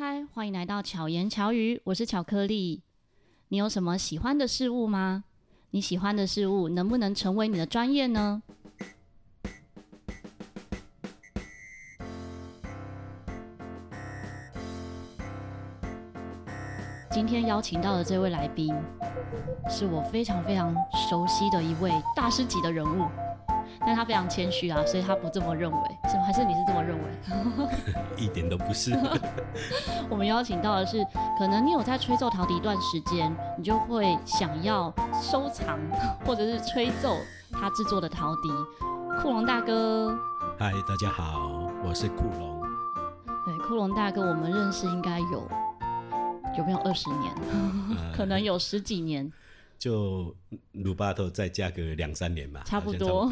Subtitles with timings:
[0.00, 2.80] 嗨，欢迎来到巧言巧语，我是巧克力。
[3.48, 5.24] 你有什么喜欢的事物吗？
[5.72, 8.42] 你喜欢的事物能不能成为你的专业呢？
[17.10, 18.74] 今天邀请到的这位来宾，
[19.68, 20.74] 是我非常非常
[21.10, 23.04] 熟悉的一位大师级的人物。
[23.80, 25.78] 但他非常谦虚啊，所以他不这么认为，
[26.18, 27.04] 还是你是这么认为？
[28.16, 28.92] 一点都不是。
[30.10, 31.04] 我们邀请到的是，
[31.38, 34.92] 可能你有在吹奏陶笛一段时间，你就会想要
[35.22, 35.78] 收藏
[36.24, 37.16] 或者是吹奏
[37.52, 38.48] 他制作的陶笛。
[39.20, 40.16] 库龙大哥，
[40.58, 42.62] 嗨，大家好，我是库龙。
[43.44, 45.48] 对，库龙大哥，我们认识应该有
[46.56, 47.34] 有没有二十年？
[48.16, 49.30] 可能有十几年。
[49.78, 50.34] 就
[50.72, 53.30] 鲁巴头再加个两三年吧，差不多。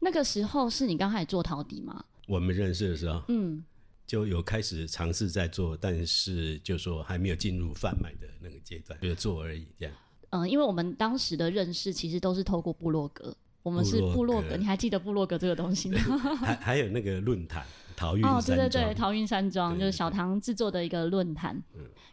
[0.00, 2.04] 那个时候是你刚开始做陶笛吗？
[2.26, 3.62] 我们认识的时候，嗯，
[4.06, 9.94] 就有开始尝试在做，但是就说还没有进入贩卖的那个阶段，就做而已这样。
[10.30, 15.98] 嗯，因为我们当时的认识其实都是透过部落格，我们是部落格，你还记得部落格这个东西吗？
[16.36, 17.64] 还 还有那个论坛。
[17.96, 21.62] 陶 韵哦，对对对，陶韵山庄就是小唐制作的一个论坛，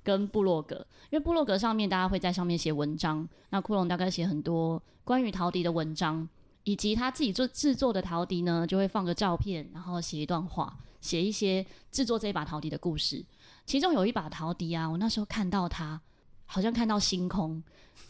[0.03, 0.75] 跟部落格，
[1.09, 6.27] 因为部落格上面大家会在上面写文章，那库龙大概写很多关于陶笛的文章，
[6.67, 13.23] 以及他自己做制作的陶笛呢，就会放个照片，然后写一段话，写一些制作这一把陶笛的故事。
[13.65, 16.01] 其中有一把陶笛啊，我那时候看到它，
[16.45, 17.63] 好像看到星空，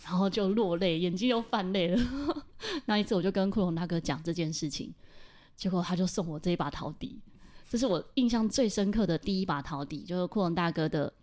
[0.05, 2.03] 然后就落泪，眼睛又泛泪了。
[2.85, 4.91] 那一次我就跟库龙大哥讲这件事情，
[5.55, 7.19] 结果他就送我这一把陶笛。
[7.69, 11.13] 这是我印象最深刻的第一把陶笛，就是库龙大哥的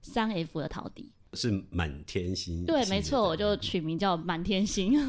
[0.00, 2.64] 三 F 的陶笛，是满天星。
[2.64, 4.94] 对，没错，我就取名叫满天星。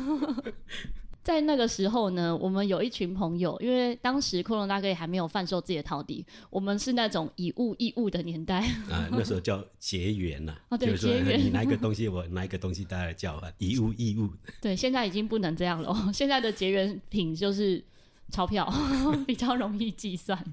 [1.23, 14.29] 在那个时候呢，我们有一群朋友，因为当时库龙大哥也还没有贩售自己的陶笛，我们是那种以物易物的年代啊， 那时候叫结缘呐、啊，哦，对，结缘，你拿一个东西，我拿一个东西，大家交换， 以物易物。
[14.59, 17.83] 对，现在已经不能这样了，现在的结缘品就是
[18.29, 18.67] 钞票，
[19.27, 20.43] 比较容易计算。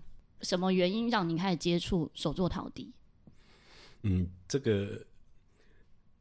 [0.42, 2.92] 什么原因让你开始接触手作陶笛？
[4.02, 5.02] 嗯，这个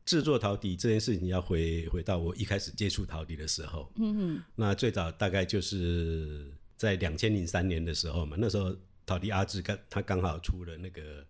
[0.08, 3.92] 制作陶笛这件事情要回回到我一开始接触陶笛的时候。
[3.98, 8.74] 嗯哼，那最早大概就是在两千零三年的时候嘛，那时候
[9.06, 11.26] 陶笛阿志刚他刚好出了那个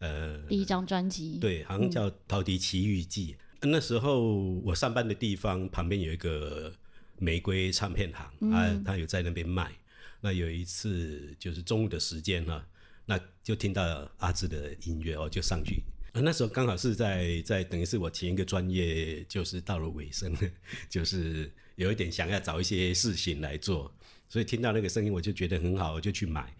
[0.00, 3.32] 呃第一张专辑，对，好像叫《陶笛奇遇记》。
[3.62, 3.70] 嗯。
[3.72, 6.70] 那时候我上班的地方旁边有一个
[7.18, 9.72] 玫瑰唱片行，嗯、啊，他有在那边卖。
[10.20, 12.62] 那有一次就是中午的时间哈，
[13.06, 15.82] 那就听到阿志的音乐哦，就上去。
[16.22, 20.34] 那时候刚好是在在等于是我前一个专业就是到了尾声，
[20.88, 23.92] 就是有一点想要找一些事情来做，
[24.28, 26.56] 所以听到那个声音我就觉得很好，我就去买。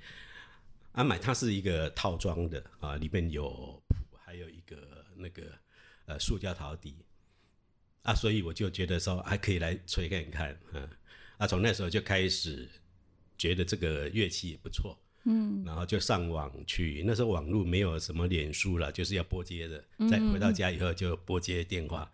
[0.92, 3.48] 啊，买它是一个套装的啊，里面有
[3.88, 4.76] 谱，还有一个
[5.16, 5.42] 那个
[6.06, 6.96] 呃塑胶陶笛
[8.02, 10.88] 啊，所以我就觉得说还可以来吹看看，啊，
[11.38, 12.68] 啊，从那时候就开始。
[13.40, 17.02] 觉得这个乐器也不错，嗯，然后就上网去。
[17.06, 19.84] 那时候网络没有什么脸书了，就是要拨接的。
[20.08, 22.10] 再回到家以后就拨接电话，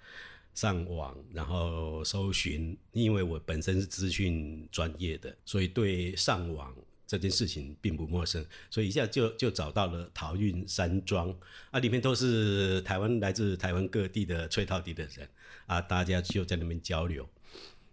[0.54, 2.76] 上网，然后搜寻。
[2.92, 6.75] 因为我本身是资讯专业的，所以对上网
[7.06, 11.32] 这件事情并不陌生，所以一下就就找到了桃韵山庄
[11.71, 15.28] 啊，里面都是台湾来自台湾各地的吹陶笛的人
[15.66, 17.28] 啊，大家就在那边交流，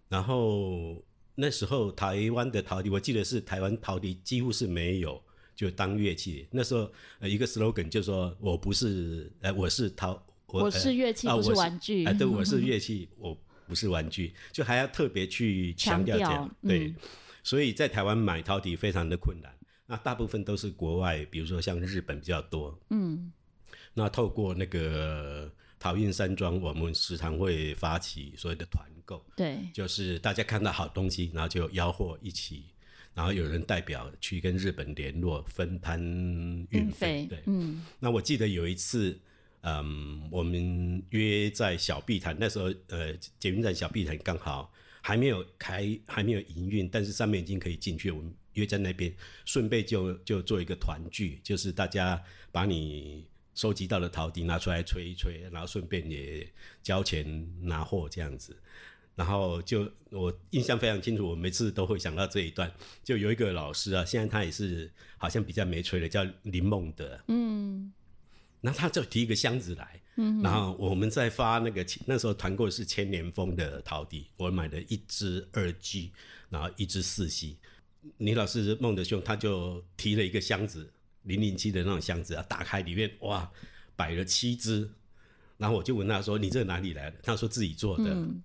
[0.10, 1.04] 然后。
[1.42, 5.20] 那时候台湾的陶笛，我记得是台湾陶笛几乎是没有
[5.56, 6.48] 就当乐器。
[6.52, 6.88] 那时候
[7.18, 10.12] 呃一个 slogan 就说我不是呃我是陶
[10.46, 13.36] 我，我是乐器不是玩具，哎、呃、对，我是乐器我
[13.68, 16.56] 不是玩具，就还要特别去强调这样。
[16.62, 16.96] 对，嗯、
[17.42, 19.52] 所以在台湾买陶笛非常的困难，
[19.88, 22.80] 那大部分都是国外，比如说像日本比较多。
[22.92, 23.32] 嗯，
[23.96, 25.52] 那透过那个。
[25.82, 32.66] 陶韵山庄，我们时常会发起所谓的团购，对，就是大家看到好东西，然后就吆喝一起，
[33.16, 36.00] 然后有人代表去跟日本联络分摊
[36.70, 37.84] 运费，对，嗯。
[38.00, 39.20] 那我记得有一次，
[39.62, 44.72] 嗯，我们约在小碧潭，那时候呃，捷运站小碧潭刚好
[45.02, 49.12] 还没有开，还没有营运，但是上面已经可以进去，我们约在那边，
[49.46, 52.22] 顺便就就做一个团聚，就是大家
[52.52, 53.26] 把你。
[53.54, 56.50] 收集到的陶笛拿出来吹一吹，然后顺便也
[56.82, 58.56] 交钱拿货这样子，
[59.16, 62.72] 然后就我印象非常清楚，我每次都会想到这一段。
[63.04, 67.20] 就有一个老师啊，现在他也是好像比较没吹的，叫林梦德。
[67.28, 67.92] 嗯，
[68.62, 76.14] 然后他就提一个箱子来，嗯，然后我们在发那个那时候团购是千年风的陶笛，我买了一支二 G，
[76.50, 77.58] 然后一支四 C。
[78.18, 80.92] 李老师梦德兄他就提了一个箱子。
[81.24, 83.52] 零零七的那种箱子啊，打开里面哇，
[83.96, 84.90] 摆了七只，
[85.58, 88.06] 然后我就问他说：“你这哪里来的？”他说自己做的。
[88.08, 88.42] 嗯、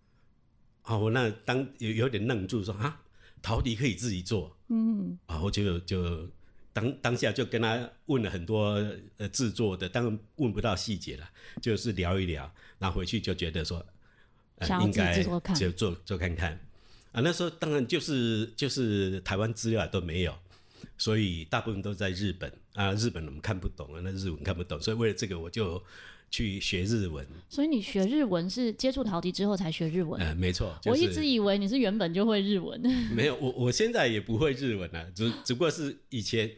[0.85, 3.01] 哦，我那当有有点愣住说，说啊，
[3.41, 4.55] 陶笛可以自己做？
[4.69, 6.29] 嗯，然后就就
[6.73, 8.85] 当当下就跟他问了很多
[9.17, 11.27] 呃制作的，当然问不到细节了，
[11.63, 13.85] 就是聊一聊，然后回去就觉得说，
[14.57, 15.23] 呃、应该
[15.55, 16.53] 就做做看看。
[17.13, 20.37] 啊，那时候当然就是就是台湾资料都没有。
[20.99, 25.83] 所以大部分都在日本啊，日本我们看不懂啊，那日文看不懂，所以为了这个我就
[26.31, 27.27] 去学日文。
[27.49, 30.21] 所以你学日文是接触陶笛之后才学日文？
[30.21, 30.79] 嗯、呃，没错。
[30.83, 32.81] 就是、我一直以为你是原本就会日文。
[33.15, 36.51] 没有，我我现在也不会日文啊，只只不过是以前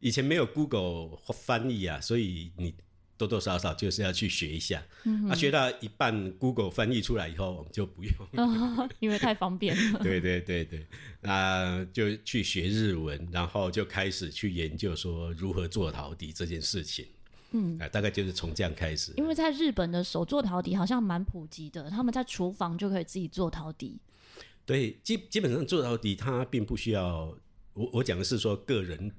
[0.00, 2.74] 以前没有 Google 翻译啊，所以你。
[3.18, 9.98] 多多少少就是要去学一下，嗯、啊，学到一半，Google 翻译出来以后，我们就不用，哦， 因为太方便了。
[9.98, 10.86] 对对对对，
[11.20, 17.04] 那就去学日文，然后就开始去研究说如何做陶笛这件事情。
[17.50, 19.12] 嗯，啊，大概就是从这样开始。
[19.16, 23.98] 因为在日本的手做陶笛好像蛮普及的，他们在厨房就可以自己做陶笛。
[24.64, 27.36] 对，基基本上做陶笛，它并不需要
[27.72, 29.10] 我我讲的是说个人。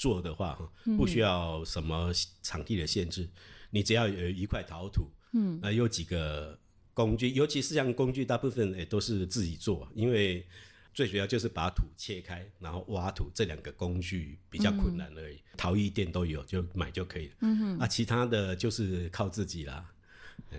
[0.00, 0.66] 做的话哈，
[0.96, 2.10] 不需要什么
[2.40, 3.30] 场地的限制，嗯、
[3.68, 6.58] 你只要有一块陶土，嗯，呃，有几个
[6.94, 10.46] 工具，尤其是像工具，大部分也都是自己做，因为
[10.94, 15.36] 最主要就是把土切开，然后挖土这两个工具比较困难而已。
[15.36, 17.34] 嗯、陶艺店都有，就买就可以了。
[17.40, 19.84] 嗯哼，啊，其他的就是靠自己啦。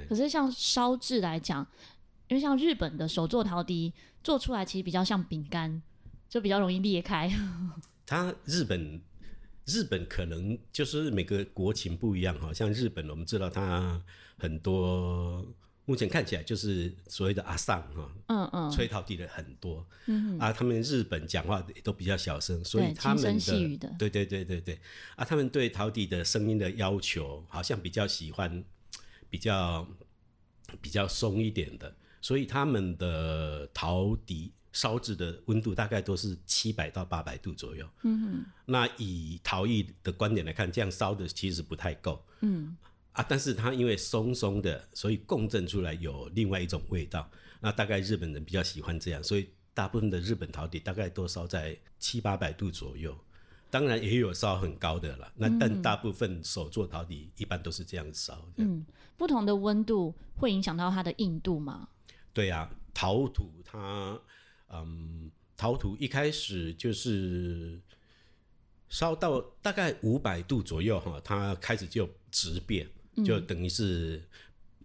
[0.08, 1.66] 可是像烧制来讲，
[2.28, 3.92] 因为像日本的手做陶笛
[4.24, 5.82] 做出来其实比较像饼干，
[6.30, 7.28] 就比较容易裂开。
[8.06, 9.02] 它日本。
[9.72, 14.02] 日本可能就是每个国情不一样哈，像日本我们知道它
[14.38, 15.46] 很多，
[15.86, 23.96] 目前看起来就是所谓的阿丧哈，嗯嗯，吹陶笛的很多，嗯啊，他们日本讲话也都比较小声，所以他们的，的。
[23.98, 24.80] 对对对对对，
[25.16, 28.64] 啊，他们对陶笛的声音的要求好像比较喜欢
[29.30, 29.88] 比较
[30.82, 34.52] 比较松一点的，所以他们的陶笛。
[34.74, 37.86] 烧制的温度大概都是七百到八百度左右。
[38.04, 42.24] 嗯哼，那以陶艺的观点来看，这样烧的其实不太够。
[42.40, 42.76] 嗯，
[43.12, 47.30] 啊，但是它因为松松的，所以共振出来有另外一种味道。
[47.60, 53.18] 那大概日本人比较喜欢这样，所以大部分的日本陶笛大概都烧在七八百度左右。
[53.70, 55.32] 当然也有烧很高的了。
[55.36, 58.46] 那但大部分手做陶笛一般都是这样烧。
[58.58, 58.86] 嗯，
[59.16, 61.88] 不同的温度会影响到它的硬度吗？
[62.34, 64.20] 对啊，陶土它。
[64.74, 67.80] 嗯，陶土一开始就是
[68.90, 72.88] 烧到大概五百度左右哈，它开始就直变，
[73.26, 74.22] 就等于是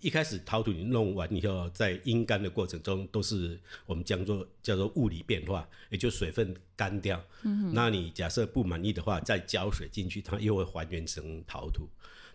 [0.00, 7.24] 一开始陶土你弄完以后，在阴干的过程中都是我们叫做叫做物理变化，也就水分干掉。
[7.42, 11.88] 嗯，那你假设不满意的话，再浇水进去，它又会还原成陶土。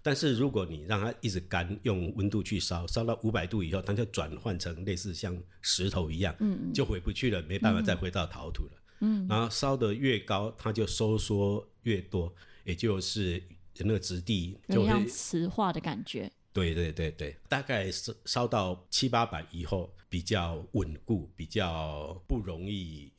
[0.03, 8.71] 但是如果你让它一直干，用温度去烧，烧到五百度以后，它就转换成类似像石头一样，嗯，就回不去了，没办法再回到陶土了。
[9.01, 12.33] 嗯，然后烧得越高，它就收缩越多，
[12.63, 13.42] 也就是
[13.77, 16.31] 那个质地就会像磁化的感觉。
[16.53, 23.12] 对对对对，大概烧烧到七八百以后比较稳固，比较不容易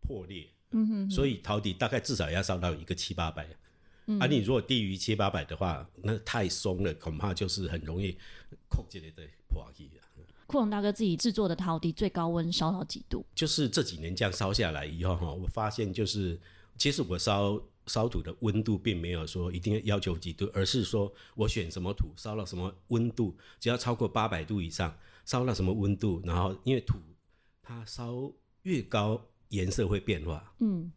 [0.00, 0.48] 破裂。
[0.70, 3.46] 嗯哼哼，所以陶底大概至少要烧到一个七八百。
[4.18, 8.16] 啊，你如果低于七八百的话，那太松了，恐怕就是很容易
[8.68, 10.00] 扣起来的破气了。
[10.46, 13.24] 库龙大哥自己制作的陶笛最高温烧到几度？
[13.36, 16.36] 就是这几年这样烧下来以后哈，我发现就是，
[16.76, 24.92] 其实我烧烧土的温度并没有说一定要要求几度，而是说我选什么土，烧到什么温度，只要超过八百度以上，
[25.24, 26.98] 烧到什么温度，然后因为土
[27.62, 30.52] 它烧越高，颜色会变化。
[30.58, 30.90] 嗯。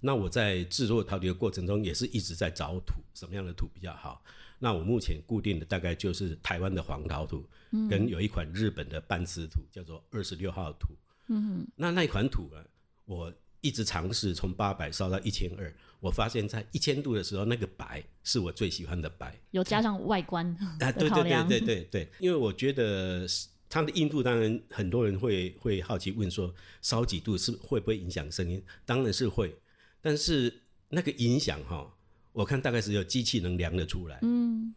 [0.00, 4.22] 那我在制作陶笛的过程中，也是一直在找土，什么样的土比较好。
[4.58, 10.88] 那我目前固定的大概就是台湾的黄陶土，嗯，跟有一款日本的半瓷土，叫做二十六号土。
[11.28, 12.64] 嗯，那那一款土啊，
[13.04, 19.34] 我一直尝试从八百烧到一千二，我发现在一千度的时候，那个白是我最喜欢的白。
[19.50, 20.46] 有加上外观
[20.78, 23.26] 啊，对对对对对对，因为我觉得
[23.68, 28.62] 它的硬度，当然很多人会会好奇问说，烧几度是会不会影响声音？
[28.84, 29.54] 当然是会。
[30.00, 31.96] 但是那个影响哈，
[32.32, 34.18] 我看大概只有机器能量得出来。
[34.22, 34.74] 嗯，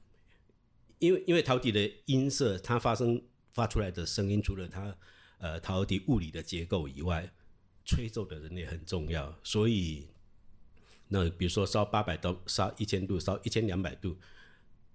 [0.99, 4.95] 因为因为陶笛的音色，它发生发出来的声音，除了它
[5.37, 7.31] 呃陶笛物理的结构以外，
[7.85, 9.37] 吹奏的人也很重要。
[9.43, 10.07] 所以
[11.07, 14.17] 那比如说烧八百度、烧一千度、烧一千两百度，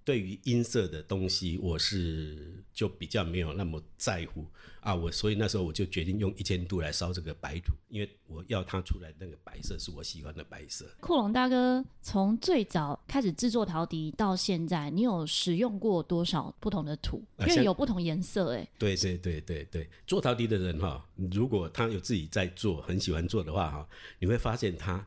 [0.08, 4.42] 对于音色的东西，我是就比较没有那么在乎
[4.80, 4.94] 啊。
[4.94, 10.86] 我所以那时候我就决定用一千度来烧这个白土，因为我要它出来那个白色是我喜欢的白色。
[11.00, 17.22] 库隆大哥从最早开始制作陶笛到现在，你有使用过多少不同的土？
[17.40, 18.70] 因为有不同颜色哎、欸。
[18.78, 23.86] 对对对对对，做陶笛的人哈，如果他有自己在做，很喜欢做的话哈，
[24.20, 25.06] 你会发现他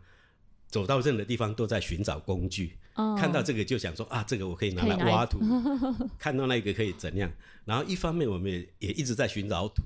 [0.68, 2.78] 走到任何地方都在寻找工具。
[2.96, 5.40] Oh, 看到这个就想说啊，这个我可以拿来挖土；
[6.20, 7.32] 看到那个可以怎样？
[7.64, 9.82] 然后一方面我们也也一直在寻找土。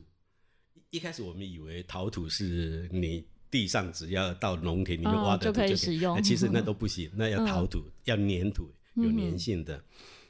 [0.89, 9.79] 一开始我们以为陶土是你地上只要到农田里面挖的土就可以，oh, 就可以使用，其实那都不行，那要陶土，嗯、要粘土，有粘性的。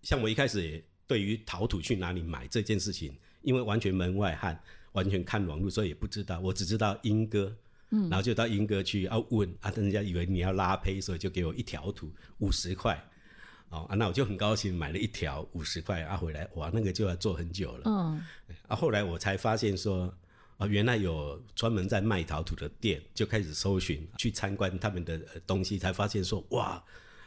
[0.04, 4.60] 像我一开始也对于陶土去哪里买这件事情，因为完全门外汉，
[4.92, 6.40] 完全看网络，所以也不知道。
[6.42, 7.56] 我只知道莺歌。
[7.90, 13.02] 然后就到莺歌去要问啊，人家以为你要拉胚，所以就给我一条土五十块，
[13.70, 17.84] 哦啊，那我就很高兴买了一条五十块啊回来，哇，那个就要做很久了。
[17.86, 18.24] 嗯，
[18.68, 20.14] 啊，后来我才发现说
[20.58, 26.84] 啊，原来有专门在卖陶土的店，就开始搜寻去参观他们的东西，才发现说哇，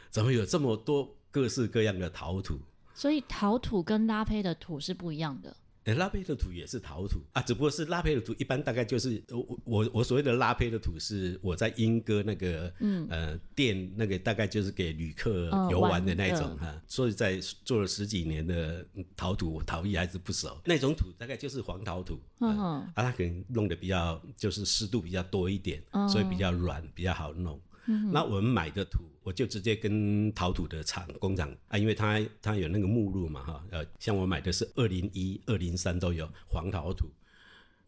[0.09, 2.59] 怎么有这么多各式各样的陶土？
[2.93, 5.55] 所以陶土跟拉胚的土是不一样的。
[5.93, 20.59] 拉胚的土也是陶土啊，只不过是拉胚的土一般大概就是我我我所谓的拉胚的土是我在英歌那个嗯呃店那个大概就是给旅客游玩的那种哈、嗯，所以在做了十几年的陶土，我陶艺还是不熟。
[20.65, 27.59] 那种土大概就是黄陶土，啊，它可能弄得比较就是湿度比较多一点，嗯、所以比较软比较好弄。
[27.87, 28.99] 嗯、那我们买的土，
[29.29, 37.07] 我就直接跟陶土的厂工厂啊，因为他他有那个目录嘛哈，呃，像我买的是二零一、二零三都有黄陶土，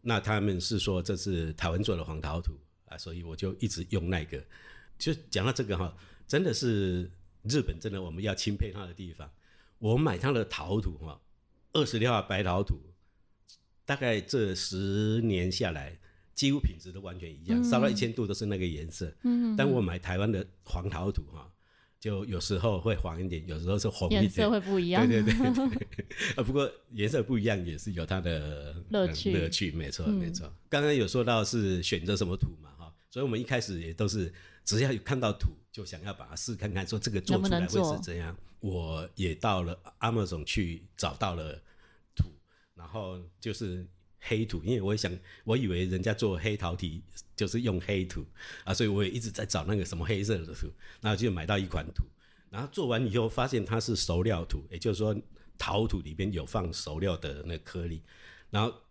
[0.02, 2.52] 那他们是说这是台湾做的黄陶土
[2.86, 4.40] 啊，所以我就一直用那个。
[4.96, 5.92] 就讲到这个哈，
[6.28, 7.10] 真的是
[7.42, 9.28] 日本真的我们要钦佩他的地方。
[9.80, 11.20] 我买他的陶土哈，
[11.72, 12.78] 二十六号白陶土，
[13.84, 15.98] 大概这十年下来。
[16.34, 19.12] 几乎品质都完全一样，烧到一千度都是那个颜色。
[19.22, 21.50] 嗯，但我买台湾的黄陶土哈，
[22.00, 25.06] 就有时候会黄一点，有时候是红一点，颜色会不一样。
[25.06, 30.52] 对对对，对， 啊，不过颜色不一样也是有它的乐趣，乐趣没错没错。
[30.68, 34.32] 刚刚有说到是选择什么土嘛哈，所以我们一开始也都是
[34.64, 38.36] 只要有看到土就想要把它试看看，说这个做出来会是怎样。
[38.60, 41.60] 我也到了 Amazon 去找到了
[42.16, 42.24] 土，
[42.74, 43.86] 然后就是。
[44.22, 45.12] 黑土，因为我想，
[45.44, 47.02] 我以为人家做黑陶体
[47.36, 48.24] 就是用黑土
[48.64, 50.68] 啊，所以我也一直在找那个什么黑色的土，
[51.00, 52.04] 然后就买到一款土，
[52.50, 55.14] 然后做完以后发现它是熟料土，也就是说
[55.56, 58.02] 陶土里边有放熟料的那个颗粒，
[58.50, 58.81] 然后。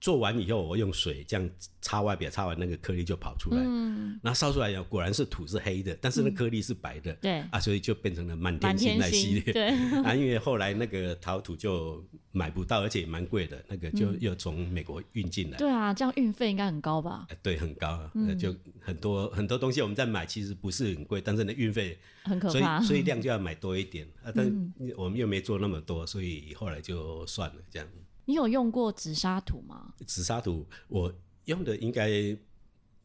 [0.00, 1.50] 做完以后，我用水这样
[1.82, 3.60] 擦外表，擦完那个颗粒就跑出来。
[3.62, 7.12] 嗯，那烧出来以后，果然是土是黑的，但是那颗粒是白的。
[7.16, 9.52] 对、嗯、啊，所以就变成了满天星那系列。
[9.52, 9.68] 对
[10.02, 12.02] 啊，因为后来那个陶土就
[12.32, 15.60] 买不到，而且也蛮贵的，那个就又从美国运进来、嗯。
[15.60, 17.26] 对啊，这样运费应该很高吧？
[17.42, 18.38] 对，很高啊、嗯。
[18.38, 24.32] 就很多很多东西我们在买，其实不是很贵，但是那运费很可怕，所以所以量就要买多一点啊。
[24.34, 27.86] 但我们又没做那么多，所以后来就算了这样。
[28.30, 29.92] 你有用过紫砂土吗？
[30.06, 31.12] 紫砂土我
[31.46, 32.08] 用的应该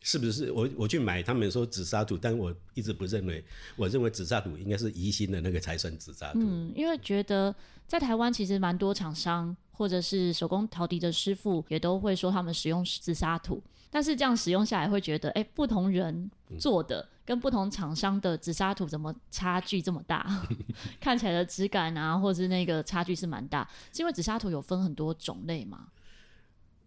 [0.02, 3.44] 是不是我我去买，他们说紫砂土，但我一直不认为，
[3.76, 6.40] 我认为紫砂土应该是宜兴的那个才算紫砂土。
[6.44, 7.54] 嗯，因为觉得
[7.88, 13.64] 在台湾其实蛮多厂商或者是手工陶笛的师傅也都会说他们使用紫砂土。
[13.90, 16.30] 但是这样使用下来，会觉得，哎、欸，不同人
[16.60, 20.46] 做的跟不同厂商的紫砂土怎么差距这么大？
[21.02, 25.88] 看起来的质感啊，或者是那个差距是蛮大，是因为紫砂土有分很多种类吗？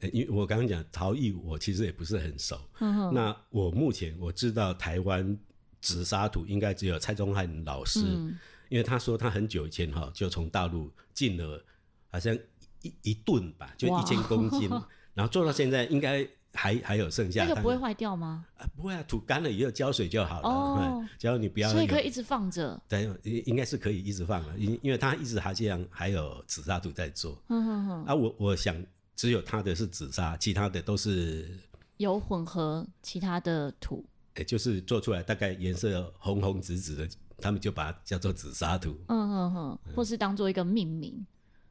[0.01, 2.57] 欸、因为我刚刚讲陶艺，我其实也不是很熟。
[2.79, 5.37] 嗯、那我目前我知道台湾
[5.81, 11.61] 紫砂土应该只有蔡宗翰老师、嗯，因为他说他很久以前哈就从大陆进了，
[12.13, 12.33] 好像
[12.83, 14.71] 一一吨吧，就一千公斤，
[15.15, 16.25] 然后做到现在应该。
[16.59, 18.45] 还还有剩下，那个不会坏掉吗？
[18.57, 20.49] 啊，不会啊，土干了以后浇水就好了。
[20.49, 22.81] 哦，只要你不要，所以可以一直放着。
[22.89, 27.41] 对，应应该是可以一直放的，因因为它一直还这样，还有紫砂土在做。
[27.49, 28.05] 嗯哼哼。
[28.07, 28.75] 啊，我我想
[29.15, 31.49] 只有它的是紫砂，其他的都是
[31.99, 34.05] 有混合其他的土。
[34.35, 38.99] 哎，就是做出来大概颜色红红紫紫的，他们就把它叫做紫砂土。
[39.07, 41.25] 嗯哼哼，或是当做一个命名。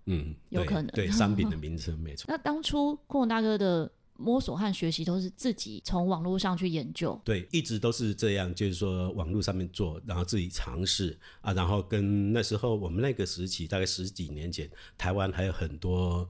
[0.06, 0.88] 嗯，有可能。
[0.88, 2.26] 对，商品的名称没错。
[2.32, 3.92] 那当初库隆大哥的。
[4.18, 16.28] 摸索和学习都是自己从网络上去研究，对，一直都是这样，就是说网络上面做，然后自己尝试啊，然后跟那时候我们那个时期，大概十几年前，台湾还有很多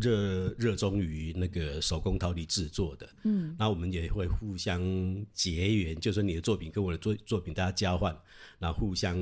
[0.00, 4.80] 热热衷于那个手工陶笛制作的，嗯，那我们也会互相
[5.32, 8.16] 结缘，就是你的作品跟我的作作品大家交换，
[8.58, 9.16] 然后互相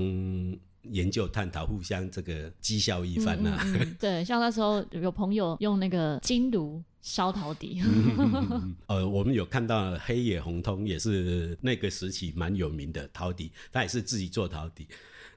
[0.91, 3.97] 研究探讨，互相这个讥笑一番呐、啊嗯嗯嗯。
[4.01, 7.83] 对，像那时候有朋友用那个金炉烧陶笛。
[8.87, 14.87] 呃，我们有看到黑野红通也是那个时期蛮有名的陶笛，他也是自己做陶笛，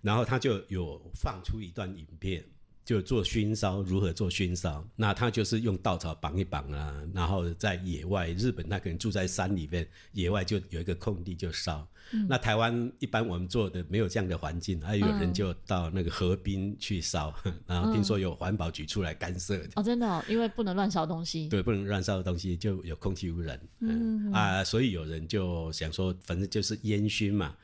[0.01, 2.43] 然后他就有放出一段影片。
[2.85, 4.83] 就做熏烧，如何做熏烧？
[4.95, 11.87] 那他就是用稻草绑一绑啊，然后在野外，日本他可能住在山里面，野外就有一个空地就烧。
[12.11, 19.61] 嗯、那台湾一般我们做的没有这样的环境，还有人就到那个河滨去烧，嗯、 然后听说有环保局出来干涉。
[19.75, 21.47] 哦，真的哦，因为不能乱烧东西。
[21.49, 23.59] 对，不能乱烧的东西就有空气污染。
[23.79, 27.55] 嗯，嗯啊，所以有人就想说，反正就是烟熏嘛，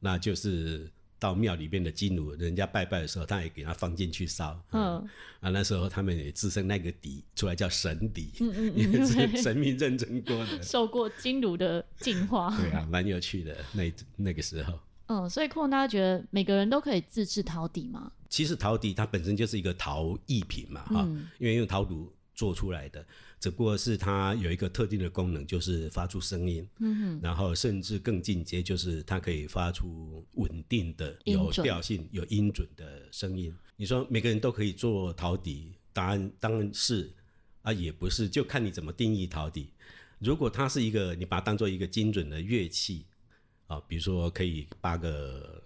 [0.00, 0.90] 那就是。
[1.24, 4.62] 到庙里面的金炉，人家拜拜的时候，他也给他放进去烧。
[4.72, 4.96] 嗯，
[5.40, 12.54] 啊，那时候他们也自称那个底出来叫神底，嗯嗯，因为是神明认证过的，受过金炉的净化。
[12.60, 14.78] 对啊，蛮有趣的那那个时候。
[15.06, 18.12] 嗯，所以库隆大家觉得每个人都可以自制陶底吗？
[18.28, 23.02] 其实陶底它本身就是一个陶艺品嘛，哈、嗯，因为用陶炉做出来的。
[23.44, 33.54] 只不过是它有一个特定的功能，就是发出声音，嗯哼，然后甚至更进阶，就是它可以发出稳定的、有调性、有音准的声音。
[33.76, 37.12] 你说每个人都可以做陶笛，答案当然是
[37.60, 39.74] 啊，也不是，就看你怎么定义陶笛。
[40.20, 43.04] 如果它是一个，你把它当做一个精准的乐器
[43.66, 45.62] 啊，比如说可以八个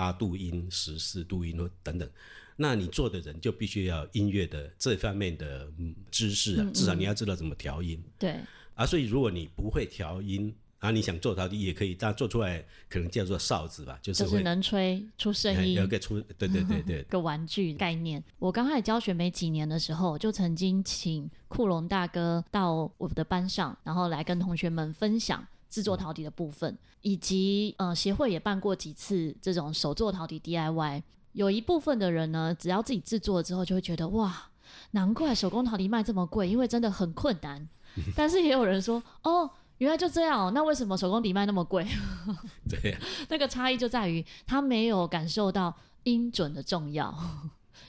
[0.00, 2.08] 八度音、十四度音等等。
[2.56, 5.70] 那你做的人就必须要音乐的这方面的
[6.10, 8.02] 知识啊，至少你要知道怎么调音。
[8.18, 8.36] 对
[8.74, 18.24] 啊，所以如果你不会调音啊，你想做陶笛也可以，但做出来可能叫做哨子吧，就是就是能吹出声音，有个出，对对对对， 个玩具概念。
[18.38, 31.02] 我刚开始教学没几年的时候，就曾经请库隆大哥到我的班上，然后来跟同学们分享制作陶笛的部分，以及呃协会也办过几次这种手作陶笛 DIY。
[31.32, 34.50] 有一部分的人呢，只要自己制作了之后，就会觉得哇，
[34.90, 37.68] 难怪手工陶笛卖这么贵，因为真的很困难。
[38.16, 39.48] 但是也有人说，哦，
[39.78, 41.86] 原来就这样，那为什么手工笛卖那么贵？
[42.68, 42.98] 对呀，
[43.28, 45.72] 那个差异就在于他没有感受到
[46.02, 47.16] 音准的重要，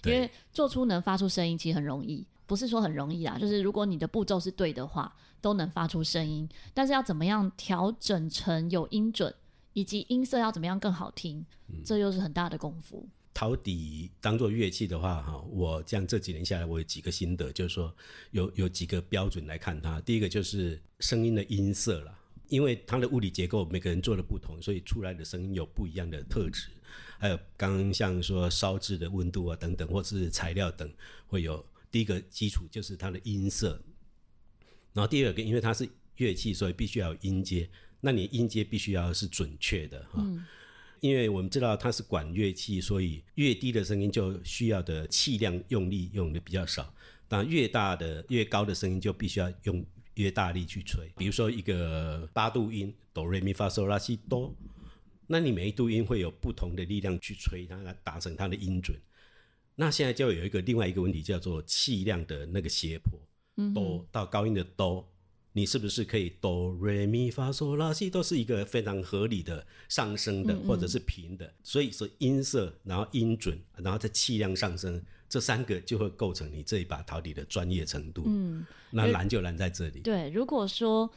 [0.06, 6.48] 因为做出能发出声音其实很容易，不是说很容易啦，就是如果你的步骤是对的话，都能发出声音。
[6.74, 9.34] 但是要怎么样调整成有音准，
[9.74, 11.46] 以及音色要怎么样更好听，
[11.84, 13.10] 这又是很大的功夫。
[13.34, 17.92] 陶笛当做乐器的话，哈，我这样这几年下来，我有几个心得，就是说
[18.32, 20.00] 有有几个标准来看它。
[20.01, 22.14] 第一个就是声音的音色啦，
[22.50, 26.70] 因为它的物理结构每个人做的不同，所以出来的声音有不一样的特质。
[27.18, 30.92] 还有刚刚像说烧制的温度啊等等，或是材料等，
[31.25, 33.82] 会有第一个基础就是它的音色。
[34.94, 37.70] 然后第二个，因为它是乐器，所以必须要有音阶，
[38.01, 40.16] 那你音阶必须要是准确的哈。
[40.18, 40.46] 嗯
[41.01, 46.94] 因为我们知道它是管乐器，所以越低的声音就需要的气量用力用的比较少，
[47.27, 51.12] 但越大的越高的声音就必须要用越大力去吹。
[51.18, 54.56] 比如说一个八度音哆瑞咪发嗦拉西哆，
[55.25, 58.96] 那你每一度音会有不同的力量去吹它，来达成它的音准。
[59.74, 63.20] 那现在就有一个另外一个问题叫做气量的那个斜坡，
[63.74, 65.07] 哆到高音的哆。
[65.53, 78.24] 你是不是可以哆来咪发嗦拉西都是一个非常合理的上升的或者是平的，所以说音色，然后音准，然后在气量上升，这三个就会构成你这一把陶笛的专业程度。
[78.27, 80.00] 嗯，那难就难在这里。
[80.00, 81.11] 对，如果说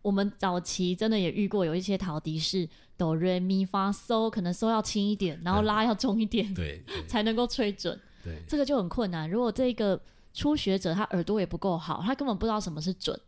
[0.00, 8.00] 我们早期真的也遇过有一些陶笛是哆来咪发嗦，可能嗦要轻一点，然后拉要重一点，嗯、对，对，才能够吹准。
[8.24, 9.28] 对，这个就很困难。
[9.28, 10.00] 如果这个
[10.36, 13.18] 初学者他耳朵也不够好，他根本不知道什么是准。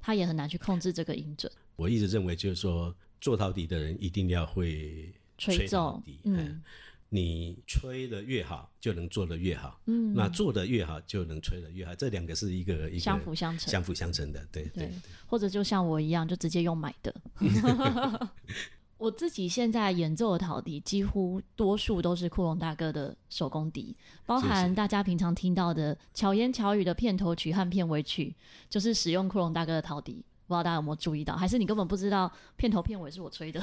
[0.00, 1.50] 他也很难去控制这个音准。
[1.76, 6.20] 我一直认为，就是说，做陶笛的人一定要会吹奏笛。
[6.24, 6.62] 嗯，
[7.08, 9.78] 你吹的越好，就能做得越好。
[9.86, 11.94] 嗯，那做的越好，就能吹的越好。
[11.94, 14.46] 这两个是一个一个相辅相成、相辅相成的。
[14.52, 14.92] 对对，对。
[15.26, 17.14] 或者就像我一样，就直接用买的。
[18.98, 28.34] 我自己现在演奏的陶笛，几乎多数都是库隆大哥的手工笛，包含大家平常听到的《巧言巧语》的片头曲和片尾曲，
[28.68, 30.24] 就是使用库隆大哥的陶笛。
[30.48, 33.62] 不知道大家有没有注意到，还是你根本不知道片头片尾是我吹的？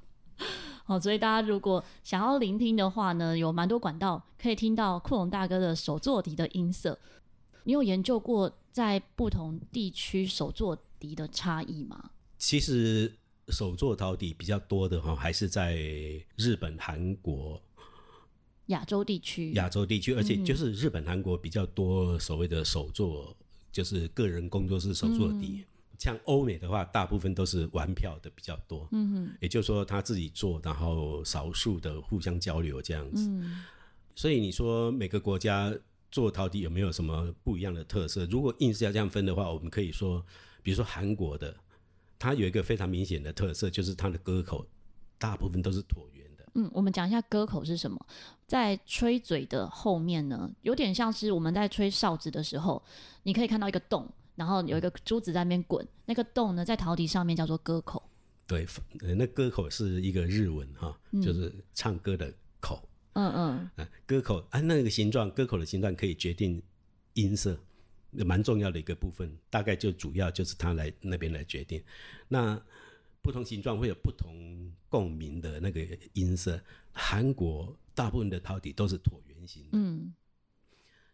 [0.84, 6.98] 好，所以大家如果想要聆听的话呢，有蛮多管道可以听到库隆大哥的手作笛的音色。
[7.64, 12.10] 你有研究过在不同地区手作笛的差异吗？
[12.36, 13.19] 其实。
[13.50, 15.76] 手作陶笛比较多的哈，还是在
[16.36, 17.60] 日本、韩国、
[18.66, 19.52] 亚洲地区。
[19.54, 23.36] 亚洲地区，而且就是日本、韩国比较多所谓的手作，
[23.72, 25.64] 就是个人工作室手作笛。
[25.98, 33.28] 像欧美的话，大部分都是玩票的比较多，嗯哼，也就是说他自己做，然后少数的互相交流这样子。
[33.28, 33.62] 嗯，
[34.14, 35.70] 所以你说每个国家
[36.10, 38.24] 做陶笛有没有什么不一样的特色？
[38.30, 40.24] 如果硬是要这样分的话，我们可以说，
[40.62, 41.54] 比如说韩国的，
[42.20, 44.64] 它有一个非常明显的特色，就是它的歌口
[45.18, 46.46] 大部分都是椭圆的。
[46.54, 47.98] 嗯，我们讲一下歌口是什么，
[48.46, 52.80] 在吹嘴的后面呢，有点像是我们在吹哨子的时候，
[53.24, 54.08] 你可以看到一个洞。
[54.36, 58.02] 然后有一个珠子在那边滚，那个洞呢，在陶笛上面叫做歌口。
[58.46, 58.66] 对，
[59.14, 62.82] 那歌口是一个日文哈，嗯、就是唱歌的口。
[63.12, 63.70] 嗯嗯。
[63.76, 66.62] 啊，歌口啊，那个形状，歌口的形状可以决定
[67.12, 67.58] 音色，
[68.12, 69.30] 蛮重要的一个部分。
[69.48, 71.82] 大概就主要就是他来那边来决定。
[72.28, 72.60] 那
[73.22, 75.80] 不同形状会有不同共鸣的那个
[76.12, 76.60] 音色。
[76.92, 79.64] 韩国大部分的陶笛都是椭圆形。
[79.72, 80.12] 嗯。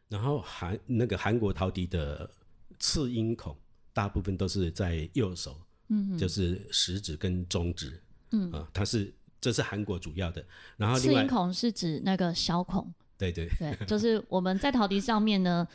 [0.09, 2.31] 然后韩那个韩国陶笛的。
[2.79, 3.57] 次音孔
[3.95, 7.99] 大部分都是在右手，嗯哼，就是食指跟中指，
[8.33, 10.45] 嗯啊，它是这是韩国主要的。
[10.99, 15.67] 次音孔是指那个小孔，对对对，就是我们在陶笛上面呢，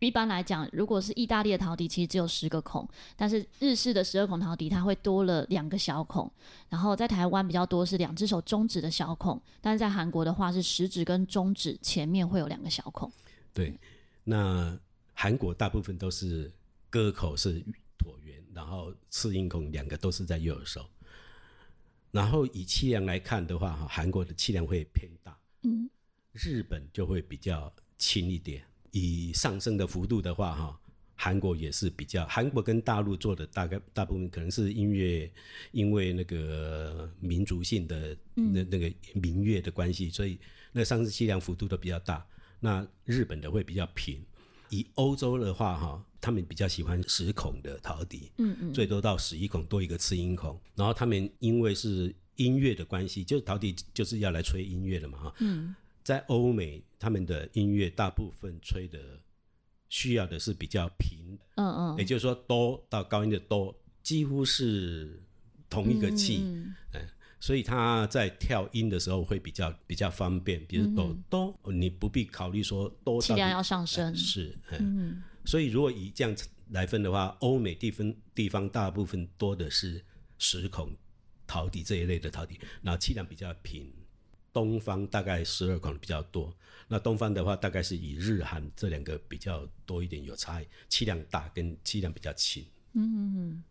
[0.00, 6.30] 一般来讲，如果是意大利的陶笛，其实只有十个孔，但是日式的十二孔陶笛它会多了两个小孔。
[6.68, 13.10] 然后在台湾比较多是两只手中指的小孔，但是在韩国的话是食指跟中指前面会有两个小孔。
[13.52, 13.78] 对，
[14.24, 14.78] 那。
[15.20, 16.48] 韩国大部分都是
[16.88, 17.60] 歌口是
[17.98, 20.88] 椭圆，然后次音孔两个都是在右手。
[22.12, 25.90] 然后以气量来看的话，哈，韩国的气量会偏大，嗯，
[26.30, 28.64] 日本就会比较轻一点。
[28.98, 30.80] 以上升的幅度的话，哈，
[31.14, 35.30] 韩国也是比较，韩国跟大陆做的大概大部分可能是音乐，
[35.72, 40.38] 因为那个民族性的那那个民乐的关系，所以
[40.72, 42.26] 那上升气量幅度都比较大。
[42.60, 44.20] 那日本的会比较平。
[44.70, 50.60] 以欧洲的话，哈，他们比较喜欢十孔的陶笛，嗯嗯，最多到十一孔多一个次音孔。
[50.74, 55.74] 然后他们因为是音乐的关系，就是陶笛就是要来吹音乐的嘛，哈，嗯，
[56.08, 58.98] 在欧美他们的音乐大部分吹的
[59.90, 65.22] 需要的是比较平，嗯嗯，也就是说哆到高音的哆几乎是
[65.68, 66.74] 同一个气，嗯。
[66.94, 67.00] 嗯
[67.38, 74.06] 所以他在跳音的时候会比较比较方便，比如哆哆，你不必考虑说哆气量要上升。
[74.06, 75.22] 呃、是，嗯。
[75.44, 76.34] 所以如果以这样
[76.70, 80.02] 来分的话，欧美地分地方大部分多的是
[80.38, 80.96] 十孔
[81.46, 83.92] 陶笛这一类的陶笛，然后气量比较平。
[84.52, 86.54] 东方大概十二款比较多，
[86.88, 92.64] 那东方的话大概是以日韩这两个比较多一点有差异，气量大跟气量比较轻。
[92.92, 93.64] 嗯嗯嗯。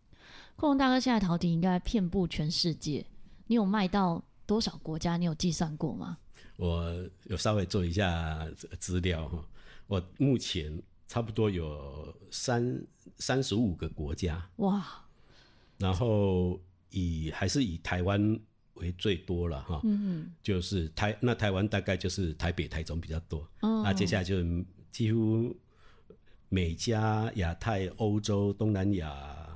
[0.56, 3.06] 库隆大哥现在陶笛应该遍布全世界。
[3.46, 5.16] 你有卖到多少国家？
[5.16, 6.18] 你有计算过吗？
[6.56, 8.44] 我有稍微做一下
[8.80, 9.48] 资料哈，
[9.86, 12.84] 我目前差不多有三
[13.18, 14.84] 三十五个国家哇，
[15.78, 16.60] 然后
[16.90, 18.38] 以还是以台湾
[18.78, 24.36] 为最多了哈，嗯嗯，就是台那台湾大概就是台北、台中比较多，哦，那接下来就
[24.90, 25.54] 几乎
[26.48, 29.14] 美加、亚太、欧洲、东南亚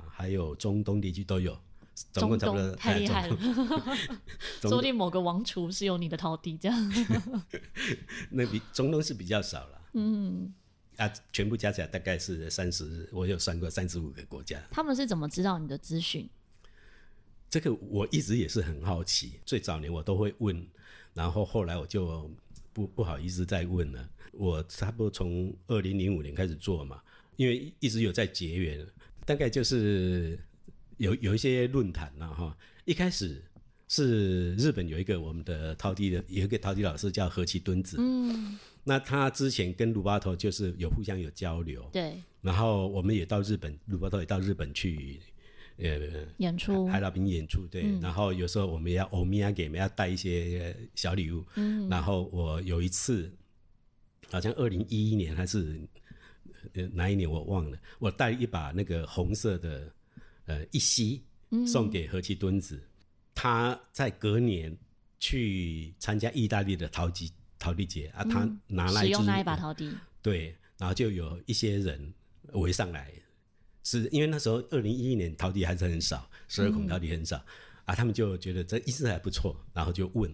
[0.09, 1.57] 还有中东地区都有。
[2.11, 3.37] 总共差不多中东太厉害了，
[4.61, 6.93] 说不定某个王厨是有你的陶笛这样。
[8.31, 10.51] 那比中东是比较少了，嗯，
[10.97, 14.59] 啊，全部加起来大概是三十，我有算过三十五个国家。
[14.71, 16.27] 他们是怎么知道你的资讯？
[17.53, 20.65] 这个我一直也是很好奇，最早年我都会问，
[21.13, 22.27] 然后后来我就
[22.73, 24.09] 不不好意思再问了。
[24.31, 26.99] 我差不多从二零零五年开始做嘛，
[27.35, 28.83] 因为一直有在结缘，
[29.23, 30.39] 大概就是。
[30.97, 33.43] 有有一些论坛了哈，一开始
[33.89, 45.19] 是日本有一个我们的陶笛的，有一个陶笛老师叫何其敦子，嗯，那他之前跟鲁巴头就是有互相有交流，对，然后我们也到日本，鲁巴头也到日本去，
[45.83, 53.31] 呃，演出，海老兵演出，对，嗯、然后有时候我们要欧米亚给，我们要带一些小礼物，嗯，然后我有一次，
[54.29, 55.79] 好像二零一一年还是
[56.93, 59.91] 哪一年我忘了，我带一把那个红色的。
[60.45, 61.23] 呃，一吸
[61.65, 62.89] 送给何其敦子，嗯，
[63.33, 64.77] 他在隔年
[65.17, 69.89] 去参加意大利的陶笛陶笛节啊，他拿来使用那一把陶笛，
[70.21, 72.13] 对，然后就有一些人
[72.51, 73.09] 围上来，
[73.83, 77.45] 是因为那时候二零一一年陶笛还是很少，十二孔陶笛很少，嗯，
[77.85, 80.33] 啊，他们就觉得这意思还不错，然后就问，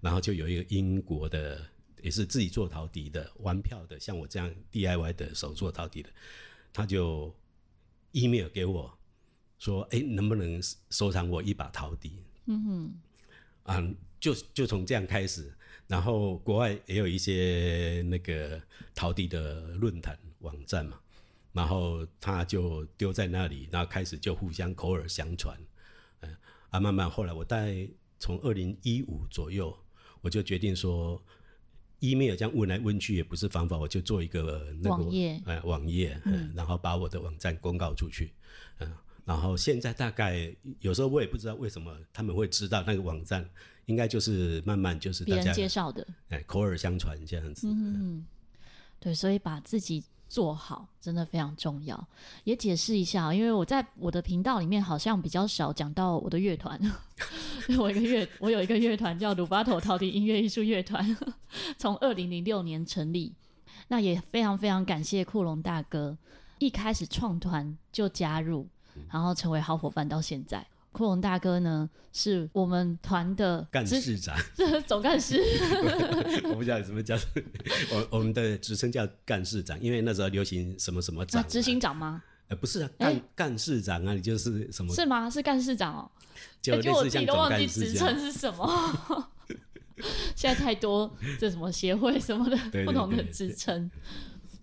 [0.00, 1.60] 然后就有一个英国的
[2.02, 6.10] 也是自己做陶笛的玩票的，像我这样 DIY 的手做陶笛的，
[6.72, 7.34] 他就
[8.12, 8.96] email 给我。
[9.58, 10.58] 说哎，能不能
[10.88, 12.12] 收藏我一把陶笛？
[12.46, 12.94] 嗯哼，
[13.64, 15.52] 啊，就就从这样开始，
[15.86, 18.58] 然后国外也有一些那个
[18.94, 20.98] 陶笛的论坛网站嘛，
[21.52, 25.58] 然后他就丢在那里，然后开始就互相口耳相传，
[26.20, 26.36] 嗯，
[26.70, 27.88] 啊，慢慢后来我大概
[28.20, 29.76] 从二零一五左右，
[30.20, 31.20] 我就决定说
[31.98, 38.32] ，email 这样问来问去也不是方法，我就做一个那个网页，呃，网页，嗯，然后把我的网站公告出去，
[38.78, 38.88] 嗯，
[39.24, 43.44] 然后现在大概有时候我也不知道为什么他们会知道那个网站，
[43.86, 47.74] 应该就是慢慢就是大家别人介绍的，哎，口耳相传这样子，嗯，
[48.18, 48.26] 嗯，
[49.00, 50.04] 对，所以把自己。
[50.30, 52.06] 做好真的非常重要，
[52.44, 56.80] 也解释一下，因为我在我的频道里面好像比较少讲到我的乐团，
[57.76, 61.16] 我一个乐，我有一个乐团叫鲁巴头陶笛音乐艺术乐团，
[61.76, 63.34] 从二零零六年成立，
[63.88, 66.16] 那也非常非常感谢库隆大哥，
[66.60, 68.68] 一开始创团就加入，
[69.10, 70.64] 然后成为好伙伴到现在。
[70.92, 74.36] 库隆大哥呢，是我们团的干事长，
[74.86, 75.40] 总干事。
[76.50, 77.16] 我不知道什么叫，
[77.92, 82.22] 我我们的职称叫干事长，因为那时候流行什么什么长、啊，执、啊、行长吗？
[82.48, 84.92] 呃，不是啊，干干事长啊，你就是什么？
[84.92, 85.30] 是吗？
[85.30, 86.10] 是干事长哦。
[86.60, 89.30] 就类似像总干事、欸、我自己都忘记职称是什么。
[90.34, 93.88] 现在太多这什么协会什么的不同的职称，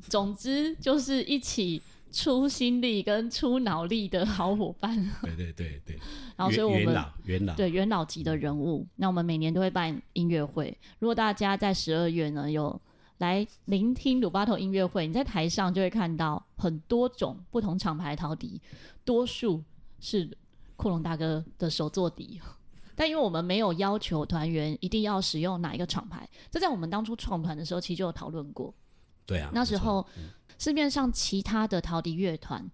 [0.10, 1.82] 总之就是一起。
[2.12, 6.00] 出心力跟出脑力的好伙伴， 对对对对，
[6.36, 10.76] 然后所以我们元老元老对元老级的人物，那我们每年都会办音乐会。
[11.00, 12.80] 如果大家在十二月呢有
[13.18, 18.62] 来聆听鲁巴头音乐会，你在台上就会看到很多种不同厂牌的陶笛，
[19.04, 19.64] 多数
[20.00, 20.30] 是
[20.76, 22.40] 库隆大哥的手作笛。
[22.96, 28.74] 但因为我们没有要求团员一定要使用哪一个厂牌，这在我们当初创团的时候其实就有讨论过。
[29.26, 30.04] 对啊，那时候。
[30.58, 32.70] 市面上其他的陶笛乐团，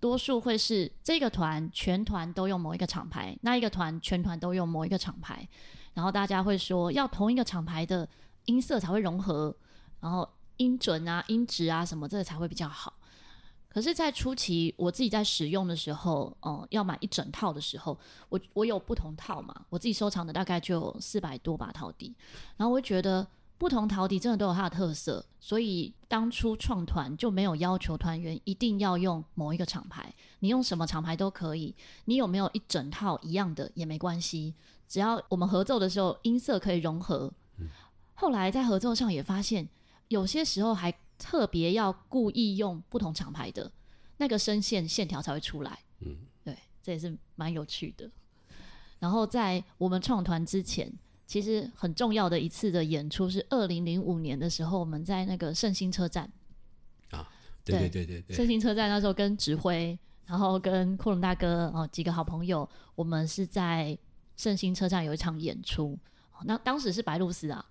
[0.00, 5.46] 多数会是这个团全团都用某一个厂牌，那一个团全团都用某一个厂牌，
[5.94, 8.08] 然后大家会说要同一个厂牌的
[8.46, 9.54] 音色才会融合，
[10.00, 12.94] 然后音准啊、音质啊什么这个才会比较好。
[13.68, 17.98] 可是，在初期我自己在使用的时候，哦、呃，要买一整套的时候，
[18.30, 22.14] 我我有不同套嘛，我自己收藏的大概就有四百多把陶笛，
[22.56, 23.26] 然后我会觉得。
[23.58, 31.74] 不同陶笛真的都有它的特色，所以当初创团就没有要求团员一定要用某一个厂牌，你用什么厂牌都可以。
[32.04, 34.54] 你有没有一整套一样的也没关系，
[34.86, 37.32] 只要我们合奏的时候音色可以融合。
[37.58, 37.68] 嗯。
[38.12, 39.66] 后来在合奏上也发现，
[40.08, 43.72] 有些时候还特别要故意用不同厂牌的，
[44.18, 45.78] 那个声线线条才会出来。
[46.00, 48.10] 嗯，对，这也是蛮有趣的。
[48.98, 50.92] 然后在我们创团之前。
[51.26, 56.30] 其实很重要的一次的演出是二零零五年的时候，我们在那个圣心车站
[57.10, 57.28] 啊，
[57.64, 63.98] 对对对对对，圣心车站那时候跟指挥，然后跟库隆大哥哦几个好朋友，我们是在
[64.36, 65.98] 圣心车站有一场演出。
[66.44, 67.64] 那当时是白露丝啊，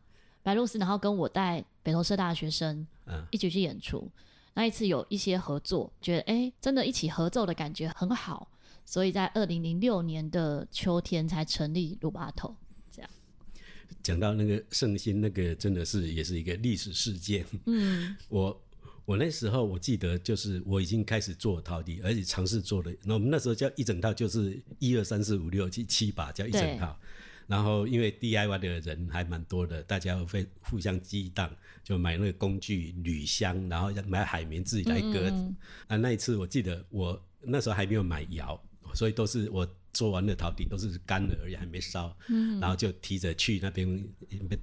[0.43, 2.85] 白露丝，然后跟我带北投社大的学生
[3.31, 4.11] 一起去演出。
[4.53, 8.49] 那一次有一些合作，觉得哎，真的一起合奏的感觉很好，
[8.83, 12.55] 所以在二零零六年的秋天才成立鲁巴头。
[14.03, 17.45] 讲到那个圣心，那个真的是也是一个历史事件。
[17.65, 18.61] 嗯，我
[19.05, 22.91] 我那时候我记得就是我已经开始做陶笛，而且尝试做了。
[23.03, 26.97] 那我们那时候叫一整套，就是一二三四五六七七把叫一整套。
[27.47, 35.29] 然后因为 DIY 的人还蛮多的，大家会互相激荡，就买那个工具铝箱，然后买海绵自己来割。
[35.29, 35.55] 嗯。
[35.87, 38.59] 啊，那一次我记得我那时候还没有买窑，
[38.93, 39.67] 所以都是我。
[39.95, 43.87] 做完了陶笛都是干的而已，还没烧，嗯，然后就提着去那边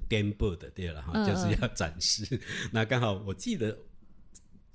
[0.08, 2.40] 颠簸的，对了哈，嗯，就是要展示。
[2.70, 3.76] 那刚好我记得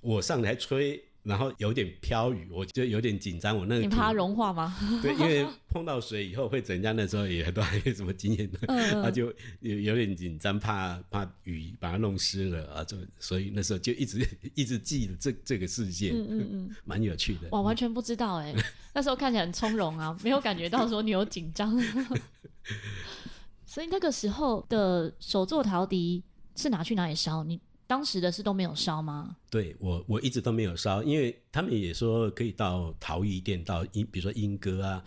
[0.02, 1.02] 我上台吹。
[1.28, 3.56] 然后有点飘雨，我就有点紧张。
[3.58, 4.76] 我那个你怕它融化吗？
[5.04, 6.96] 对，因为碰到水以后会怎样？
[6.96, 17.50] 那时候也都还没什么经验，他、 嗯、 就有有点紧张，怕怕雨把它弄湿了啊，就所以那时候就一直一直记得这这个事件，嗯嗯嗯，蛮有趣的。
[17.52, 18.56] 我，完全不知道哎，
[18.94, 21.78] 那时候看起来很从容啊，没有感觉到说你有紧张。
[23.66, 26.24] 所以那个时候的手作陶笛
[26.56, 27.44] 是拿去哪里烧？
[27.44, 27.60] 你？
[27.88, 29.38] 当时的是都没有烧吗？
[29.50, 35.04] 对，我我一直都没有烧，因为他们也说可以到陶艺店，到英，比如说莺歌啊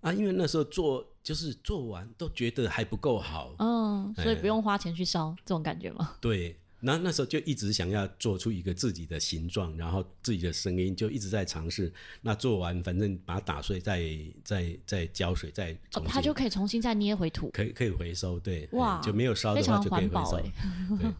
[0.00, 6.16] 啊，因为那时候做就是做完都觉得还不够好，嗯，所以不用花钱去烧，这种感觉吗？
[6.20, 11.92] 对，那那时候就一直想要做出一个自己的形状，然后自己的声音，就一直在尝试。
[12.22, 14.10] 那做完，反正把它打碎，再
[14.42, 20.52] 再再浇水，再它就可以重新再捏回土，可以可以回收，对，哇，就没有烧的话就可以回收，欸、
[21.00, 21.12] 对。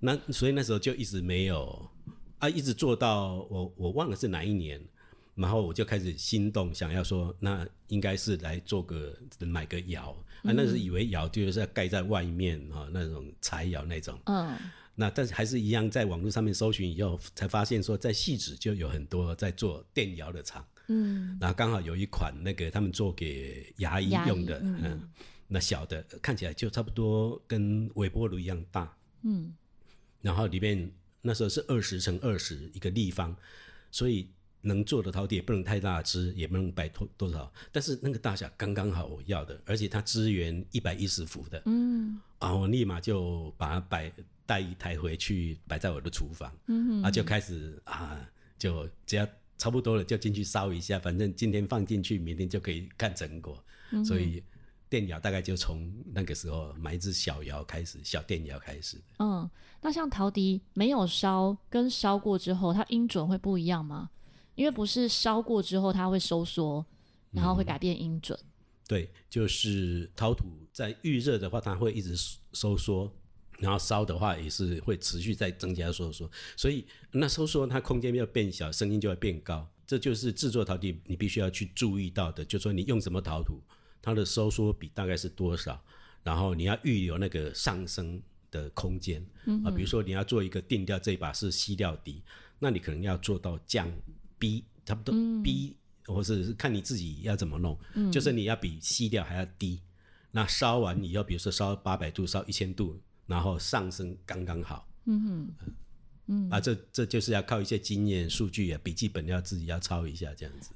[0.00, 1.90] 那所以那时候就一直没有
[2.38, 4.80] 啊，一直做到我我忘了是哪一年，
[5.34, 10.16] 然后我就开始心动，想要说那应该是来做个买个窑。
[10.44, 14.56] 啊，那是以为窑就是要盖在外面啊，那种柴窑那种，嗯，
[14.94, 20.64] 那但是还是一样，在网络上面搜寻以后，才发现说在汐止就有很多在做电窑的厂。
[20.86, 25.10] 嗯，然后刚好有一款那个他们做给牙医用的，嗯，嗯，
[25.48, 28.96] 那小的看起来就差不多跟微波炉一样大。
[29.22, 29.52] 嗯，
[30.20, 30.90] 然后里面
[31.22, 33.36] 那时候是二十乘二十一个立方，
[33.90, 34.28] 所以
[34.60, 41.62] 能做的陶笛也不能太大只，也不能摆多多少，但是那个大小刚刚好我要的，而且它支援一百一十伏的。
[41.66, 44.12] 嗯，啊，我立马就把它摆。
[44.48, 48.18] 带一台回去摆在我的厨房，嗯哼，啊，就开始啊，
[48.58, 49.28] 就只要
[49.58, 53.62] 差不多了就进去烧一下，反正今天放进去，明天就可以看成果。
[53.90, 54.42] 嗯、所以
[54.88, 59.00] 电窑大概就从那个时候买一只小窑开始，小电窑开始。
[59.18, 59.48] 嗯，
[59.80, 64.10] 那像陶笛没有烧跟烧过之后，它音准会不一样吗？
[64.54, 66.84] 因为不是烧过之后它会收缩，
[67.30, 68.38] 然后会改变音准。
[68.40, 68.48] 嗯、
[68.88, 72.16] 对，就是陶土在预热的话，它会一直
[72.52, 73.12] 收缩。
[73.60, 79.68] 然后烧的话也是会持续在增加收缩，所以那收缩它空间要变小，声音就会变高。
[79.84, 83.60] 这就是制作陶笛你必须要去注意到的，就是说你用什么陶土，
[84.00, 85.82] 它的收缩比大概是多少，
[86.22, 89.24] 然后你要预留那个上升的空间。
[89.46, 92.22] 嗯、啊，比如说你要做一个定调，这一把是 C 调低，
[92.58, 93.90] 那你可能要做到降
[94.38, 99.80] B，差不多 B，、嗯、或者是看你自己要怎么弄，嗯、就是你要比 C 调还要低。
[100.30, 103.00] 那烧完你要比如说烧八百度，烧一千度。
[103.28, 105.68] 然后上升刚刚好，嗯哼，
[106.28, 110.70] 嗯啊，这这就是要靠一些经验、数据啊，笔记本要自己要抄一下这样子。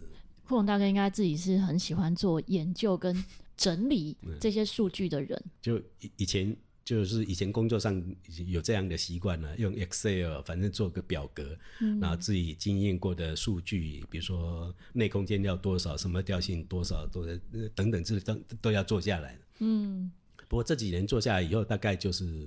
[0.46, 3.24] 库龙大哥应该自己是很喜欢做研究跟
[3.56, 5.42] 整理 这些数据的人。
[5.60, 8.02] 就以以前就是以前工作上
[8.46, 17.26] 有这样的习惯了，用 Excel 反正做个表格，嗯、然后自己经验过的数据，比如说内空间要多少，什么调性多少，多
[17.74, 19.38] 等等这都都要做下来。
[19.60, 20.10] 嗯。
[20.48, 22.46] 不过这几年做下来以后，大概就是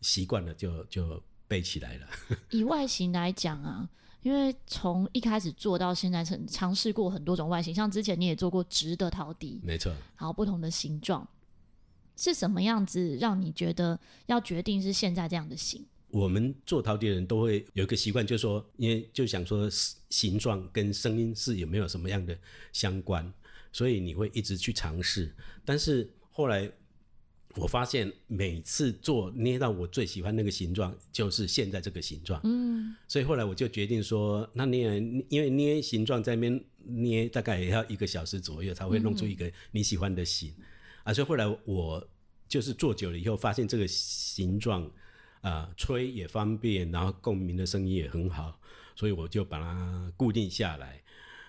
[0.00, 2.06] 习惯了就，就就背起来了。
[2.48, 3.90] 以外形来讲啊，
[4.22, 11.26] 因为从一开始做到现在，曾尝试过很多种外形，像之前你也做过直的陶笛，没错，好不同的形状，
[12.16, 15.84] 是什么样子让你觉得要决定是现在这样的形？
[16.10, 19.68] 我们做陶笛的人都会有一个习惯，就是说，因为就想说
[20.08, 22.38] 形状跟声音是有没有什么样的
[22.72, 23.32] 相关，
[23.72, 26.70] 所以你会一直去尝试，但是后来。
[27.56, 32.40] 我发现每次做捏到我最喜欢那个形状，就是现在这个形状。
[32.44, 34.96] 嗯，所以后来我就决定说，那捏，
[35.28, 40.50] 因为捏形状在那边捏大概也要一个小时左右才会弄出一个你喜欢的形。
[40.58, 40.64] 嗯、
[41.04, 42.08] 啊，所以后来我
[42.48, 44.84] 就是做久了以后，发现这个形状
[45.42, 48.58] 啊、呃，吹也方便，然后共鸣的声音也很好，
[48.96, 51.02] 所以我就把它固定下来。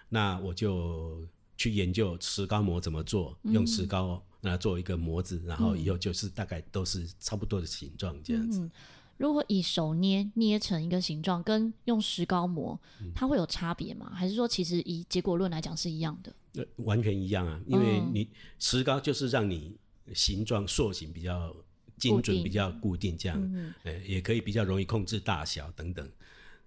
[0.10, 1.26] 那我就
[1.64, 4.22] 去研究石膏模怎么做，用石膏。
[4.46, 8.60] 那做一个模子，然后以后就是大概都是差不多的形状这样子。
[8.60, 8.70] 嗯，
[9.16, 12.78] 如果以手捏捏成一个形状，跟用石膏模，
[13.16, 14.12] 它会有差别吗？
[14.14, 16.36] 还是说其实以结果论来讲是一样的？
[16.56, 18.28] 呃，完全一样啊，因为你
[18.60, 19.78] 石膏就是让你
[20.14, 21.56] 形状塑形比较
[21.98, 23.74] 精准、比较固定这样，嗯，
[24.06, 26.06] 也可以比较容易控制大小等等。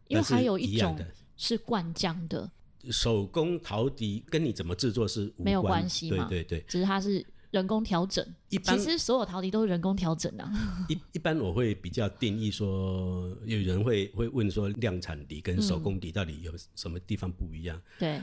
[0.08, 0.98] 因为还有一种
[1.36, 2.50] 是灌浆的
[2.90, 7.24] 手工陶笛，跟你怎么制作是没有关系，对对对，只是它是。
[7.52, 10.52] 人工调整，一般其实所有陶笛都是人工调整啊。
[10.88, 17.78] 一一般我会比较定义说，有人会会问说，量产笛跟手工笛到底有什么地方不一样？
[17.78, 18.20] 嗯、对，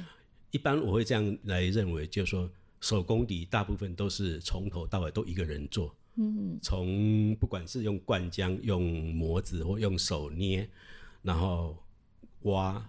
[0.51, 2.47] 一般我会这样来认为，就是说
[2.81, 10.69] 手工笛大部分都是从头到尾都一个人做，嗯，从不管是用灌浆、用模子或用手捏，
[11.23, 11.81] 然后
[12.41, 12.87] 挖、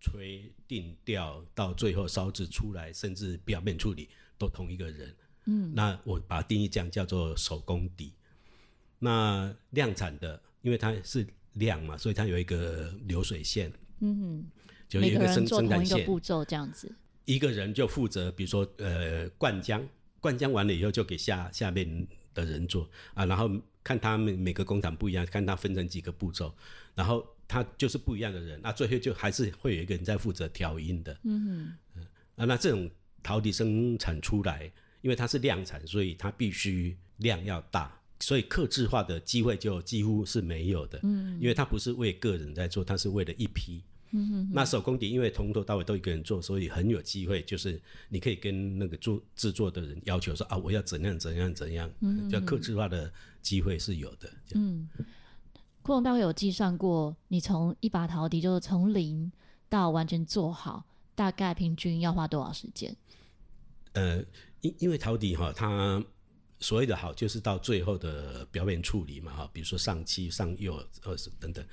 [0.00, 5.16] 吹、定调，到最后烧制出来，甚至表面处理都同一个人。
[5.46, 8.14] 嗯，那我把它定义这样叫做手工底。
[9.00, 13.72] 那量产的，因为它是量嘛，所以它有一个流水线。
[13.98, 14.50] 嗯哼，
[14.88, 16.94] 就有一个生生产线步骤这样子。
[17.24, 19.84] 一个人就负责，比如说呃灌浆，
[20.20, 23.50] 灌浆完了以后就给下下面的人做啊，然后
[23.82, 26.54] 看他们每个工厂不一样，看他分成几个步骤，
[26.94, 31.12] 然后他就是不一样的人，那最后就还是会有一个人在负责调音的。
[31.24, 32.88] 嗯嗯，啊，那这种
[33.22, 34.70] 陶笛生产出来。
[35.02, 41.00] 因为它是量产，所以它必须量要大，所以刻制化的机会就几乎是没有的。
[41.04, 43.82] 嗯，因为它不是为个人在做，它是为了一批。
[44.10, 44.50] 嗯哼哼。
[44.52, 51.90] 那手工笛因为从头到尾都一个人做，所以很有机会，就是你可以跟那个做制作的人要求说啊，我要怎样怎样怎样，
[52.30, 54.30] 叫客制化的机会是有的。
[54.54, 54.86] 嗯，
[55.90, 59.32] 库隆大概有计算过，你从一把陶笛就是从零
[59.68, 60.84] 到完全做好，
[61.16, 62.96] 大概平均要花多少时间？
[63.94, 64.24] 呃。
[64.60, 66.04] 因因为陶笛哈，它
[66.60, 71.66] 所谓的好，就是到最后的表面处理嘛，哈，比如说上漆、上釉、二十等等，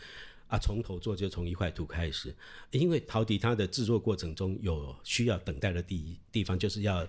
[0.47, 2.33] 啊，从头做就从一块土开始，
[2.71, 7.05] 因为陶笛它的制作过程中有需要等待的地地方，就是要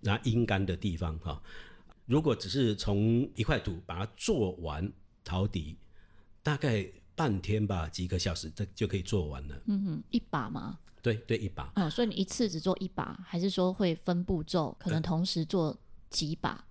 [0.00, 1.40] 拿阴干的地方，哈。
[2.06, 4.92] 如果只是从一块土把它做完
[5.22, 5.76] 陶笛，
[6.42, 9.62] 大概半天吧，几个小时，这就可以做完了。
[9.66, 10.78] 嗯哼，一把吗？
[11.02, 11.70] 对对，一把。
[11.76, 15.78] 嗯，所以你一次只做一把，还是说会分步骤，可能同时做
[16.08, 16.64] 几把？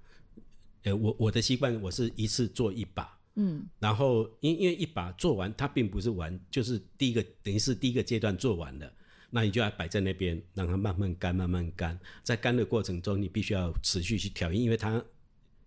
[0.84, 3.18] 呃，我我的习惯，我是一次做一把。
[3.36, 8.92] 嗯，然后因因为一把做完，它并不是完，就是第一个等于是第一个阶段做完了，
[9.30, 12.00] 那你就要摆在那边，让它慢慢干，慢慢干。
[12.24, 15.04] 在干的过程中，你必须要持续去调音，因为它。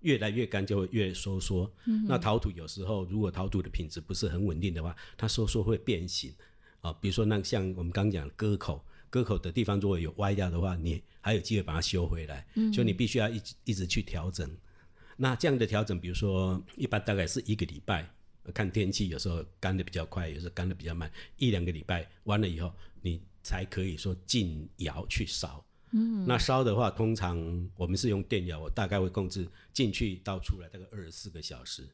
[0.03, 1.71] 越来越干就会越收缩。
[1.87, 6.33] 嗯，那陶土有时候如果陶土的品质不是很稳定的话，它收缩会变形
[6.81, 6.93] 啊。
[7.01, 12.47] 比如说那像我们刚刚讲的割口，割口的地方如果有歪掉的话，你还有机会把它修回来。
[12.55, 14.49] 嗯，所以你必须要一直一直去调整。
[15.17, 18.09] 那这样的调整，比如说一般大概是一个礼拜，
[18.53, 22.73] 看天气，有时候干的比较快，有时候干的比较慢，一两个礼拜完了以后，
[23.03, 25.65] 你才可以说进窑去烧。
[25.93, 27.39] 嗯，那烧的话，通常
[27.77, 31.89] 我们是用电窑，我大概会控制进去到出来大概二十四个小时。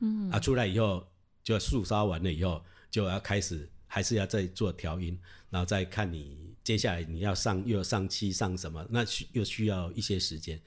[0.00, 1.06] 嗯，啊，出来以后
[1.42, 5.18] 就要素烧完了以后，就要开始还是要再做调音，
[5.48, 10.60] 然后再看你接下来你要上又要上漆上什么，那需又需要一些时间，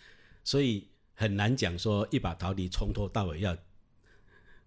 [0.43, 3.55] 所以很难讲说一把陶笛从头到尾要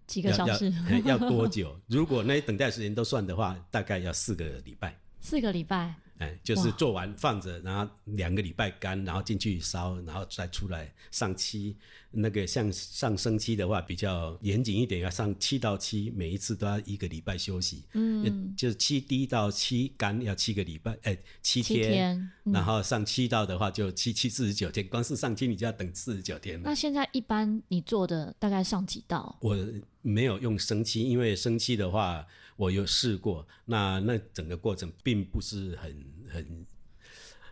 [0.07, 0.71] 几个小时
[1.07, 1.81] 要， 要多久。
[1.87, 5.01] 如果那些等待时间都算的话，大概要四个礼拜。
[5.19, 5.95] 四个礼拜。
[6.23, 11.77] 哎，就是做完放着，然后两个礼拜干，然后进去烧，然后再出来上漆。
[12.15, 17.85] 那个像上升漆的话，比较严谨一点，要上七到七，每一次都要一个礼拜休息。
[17.95, 21.83] 嗯，就是七滴到七干要七个礼拜，哎，七天。
[21.83, 22.31] 七天。
[22.45, 22.53] 嗯。
[22.53, 26.61] 然后上七道的话，就七七四十九天，光是上漆你就要等四十九天。
[26.63, 29.39] 那现在一般你做的大概上几道？
[29.41, 29.57] 我
[30.03, 32.27] 没有用生漆，因为生漆的话。
[32.63, 36.67] 我有试过，那那整个过程并不是很很，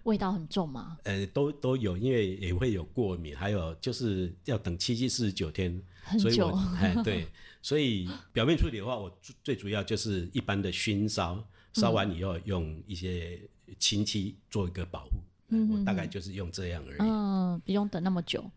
[0.05, 0.99] 味道很重吗？
[1.03, 6.31] 呃，都都有，因为也会有过敏，还有就是要等七七四十九天，很久。
[6.31, 7.27] 所以我哎， 对，
[7.61, 9.11] 所以表面处理的话，我
[9.43, 13.41] 最主要就是一般的熏烧，烧完以后用一些
[13.81, 15.11] 清漆做一个保护，
[15.49, 17.01] 嗯，我大概就是用这样而已。
[17.01, 18.49] 嗯，不用等那么久，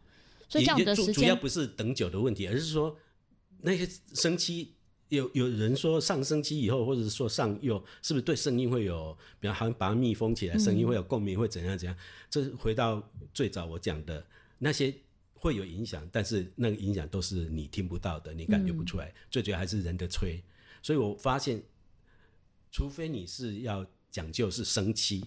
[0.47, 2.95] 所以这样的时间主要不是等久的问题，而是说
[3.61, 4.75] 那些生漆。
[5.13, 11.95] 有有人说上升期以后，或者是说上釉，是不是对声音会有，比方好像把它密封起来，声音会有共鸣，会怎样怎样？
[12.29, 14.25] 这回到最早我讲的
[14.57, 14.93] 那些
[15.35, 19.05] 会有影响，但是那个影响都是你听不到的，你感觉不出来。
[19.05, 20.41] 嗯、最主要还是人的吹，
[20.81, 21.61] 所以我发现，
[22.71, 25.23] 除非你是要讲究是生漆，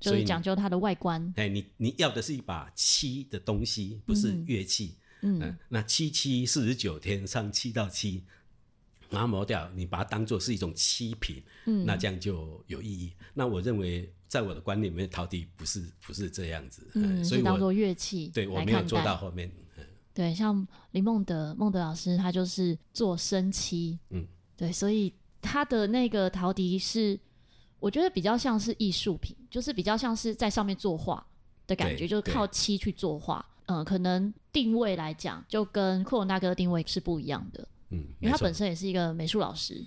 [0.00, 1.32] 就是讲究它的外观。
[1.36, 4.96] 哎，你你要的是一把漆的东西，不是乐器。
[5.22, 8.24] 嗯，嗯，那七七四十九天上七到七。
[9.08, 13.12] 把它磨掉，你把它当做是一种漆品，嗯，那这样就有意义。
[13.34, 19.50] 那我认为，在我的观念里面，陶笛不是不是这样子，嗯，所以当做乐器，对我没有做到后面。
[19.76, 27.18] 嗯、对，像林梦德孟德老师，他就是做生漆，嗯，对，所以他的那个陶笛是，
[27.78, 31.26] 我觉得比较像是艺术品，就是比较像是在上面作画
[31.66, 33.44] 的感觉，就是靠漆去作画。
[33.66, 37.68] 嗯，可能定位来讲，就跟库隆大哥的定位是不一样的。
[37.90, 39.86] 嗯，因为他本身也是一个美术老师，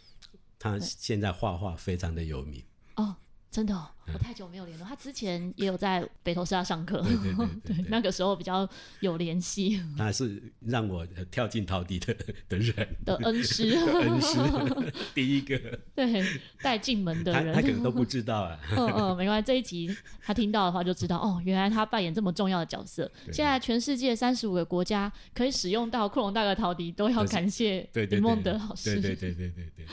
[0.57, 2.63] 他现在画画非常的有名。
[2.95, 3.15] 哦，
[3.51, 4.87] 真的、哦，我太久没有联络、嗯。
[4.87, 8.65] 他之前也有在北投师大上课，对，对，对， 对，对，对，那个时候比较
[9.01, 9.77] 有联系。
[9.97, 12.15] 他是让我跳进陶笛的
[12.47, 14.39] 的人的恩师， 恩师
[15.13, 15.59] 第一个
[15.93, 16.23] 对
[16.61, 18.57] 带进门的人他，他可能都不知道啊。
[18.71, 19.93] 嗯嗯，没关系，这一集
[20.23, 23.11] 他听到的话就知道哦，原来他扮演这么重要的角色。
[23.33, 28.93] 现在全世界三十五个国家可以使用到库隆大哥陶笛，都要感谢李梦德老师。
[28.93, 29.85] 对对对对对对。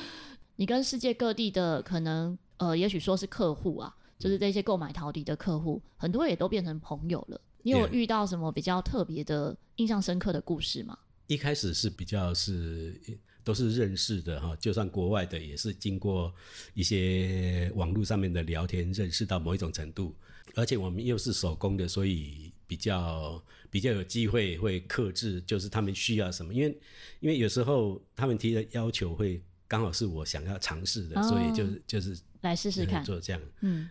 [0.55, 2.39] 你跟世界各地的可能。
[2.59, 7.41] 呃，也许说是客户啊，就是这些购买陶笛的客户，很多也都变成朋友了。
[7.63, 10.97] 你有遇到什么比较特别的、印象深刻的故事吗？
[11.27, 12.99] 一开始是比较是
[13.45, 16.33] 都是认识的哈，就算国外的也是经过
[16.73, 20.15] 一些网络上面的聊天认识到某一种程度，
[20.55, 26.79] 而且我们又是手工的，所以比较比较有机会会克制，就是他们需要什么，因为
[27.21, 32.19] 因为有时候他们提的要求会刚好是我想要尝试的，哦，所以就是就是。
[32.41, 33.89] 来试试看，做这样，嗯，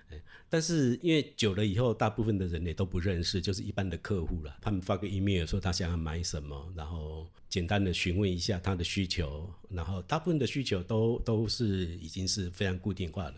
[0.49, 4.57] 但是因为久了以后，大部分的人也都不认识，就是一般的客户了。
[4.61, 13.35] 他们发个 email 说他想要买什么，然后简单的询问一下他的需求，然后大部分的需求都都是已经是非常固定化了，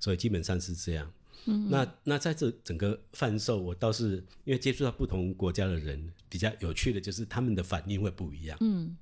[0.00, 1.12] 所以基本上是这样。
[1.46, 8.58] 嗯，那那在这整个贩售，我倒是因为接触到不同国家的人，比较有趣的就是他们的反应会不一样。
[8.60, 8.96] 嗯，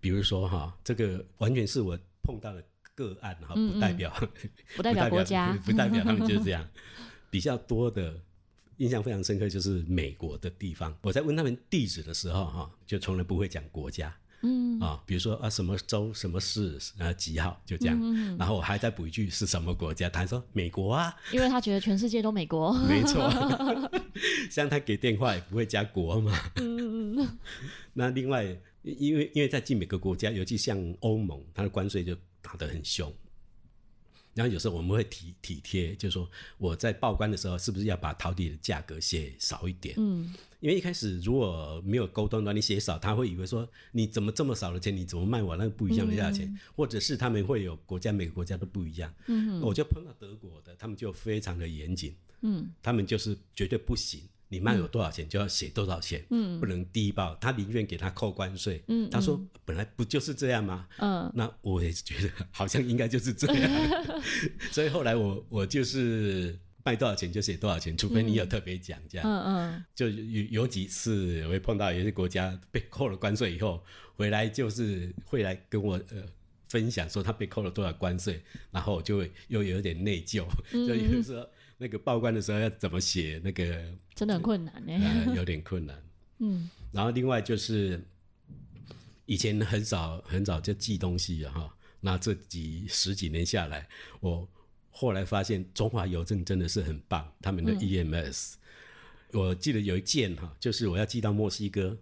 [0.00, 2.64] 比如说哈，这个完全是我碰到的
[2.94, 6.66] 个案哈，不代表、嗯嗯、不代表国家， 不代表他们就是这样。
[7.30, 8.20] 比较多的
[8.76, 14.14] 印象非常深刻就是美国的地方，我在问他们地址的时候哈，就从来不会讲国家。
[14.44, 17.96] 嗯啊，比如说啊，什么州、什么市，啊几号，就这样。
[18.02, 22.72] 嗯、然后我还再补一句是什么国家，他说美国啊，因为他觉得全世界都美国。
[22.88, 23.30] 没错，
[24.50, 26.36] 像他给电话也不会加国嘛。
[26.56, 27.38] 嗯嗯。
[27.92, 28.44] 那另外，
[28.82, 33.10] 因为因为在进每个国家，尤其像欧盟，它的关税就打得很凶。
[34.34, 39.94] 然后有时候我们会体体贴，就是说我在报关的时候，是不是要把陶笛的价格写少一点？
[39.98, 40.34] 嗯。
[40.60, 46.46] 因为一开始如果没有沟通的话，你写少，他会以为说你怎么这么少的钱，你怎么卖我那个不一样的价钱？
[46.46, 49.12] 嗯、或者是他们会有国家每个国家都不一样。
[49.26, 52.14] 嗯，我就碰到德国的，他们就非常的严谨。
[52.42, 54.22] 嗯，他们就是绝对不行，
[54.52, 56.22] 你卖有多少钱就要写多少钱。
[56.30, 58.84] 嗯，不能低报，他宁愿给他扣关税。
[58.86, 60.86] 嗯，他说本来不就是这样吗？
[60.98, 64.12] 嗯，那我也觉得好像应该就是这样。
[64.70, 66.58] 所以后来我我就是。
[66.84, 69.24] 卖多少钱就写多少钱，除非你有特别讲这样。
[69.24, 69.84] 嗯嗯。
[69.94, 73.80] 就有有几次我会碰到有些国家被扣了关税以后，
[74.16, 76.24] 回来就是会来跟我呃
[76.68, 78.42] 分享说他被扣了多少关税，
[78.72, 81.46] 然后我就会又有点内疚，嗯、就有时候
[81.82, 84.92] 那个报关的时候要怎么写那个，真的很困难呢、
[85.26, 86.02] 呃，有点困难。
[86.38, 86.70] 嗯。
[86.92, 88.00] 然后另外就是
[89.26, 93.86] 以前很少很早就寄东西啊哈，那这几十几年下来
[94.20, 94.48] 我。
[94.94, 98.56] 后来发现中华邮政真的是很棒，他们的 EMS，、
[99.30, 101.96] 嗯、我记得有一件哈，就是我要寄到墨西哥，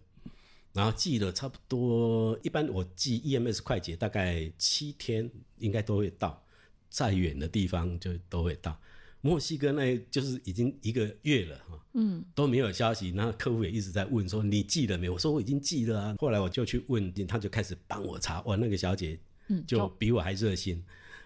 [0.73, 6.45] 然后寄了差不多，一般我寄 EMS 快捷大概七天应该都会到，
[6.89, 8.77] 再远的地方就都会到。
[9.21, 15.15] 墨西哥那就是已经一个月了哈，嗯，都没有消息，然后客户也一直在问说你寄了没有？
[15.15, 16.15] 我说我已经寄了啊。
[16.19, 19.19] 后来我就去问，他就开始帮我查，哇，那个小姐
[19.67, 20.85] 就比我还热心，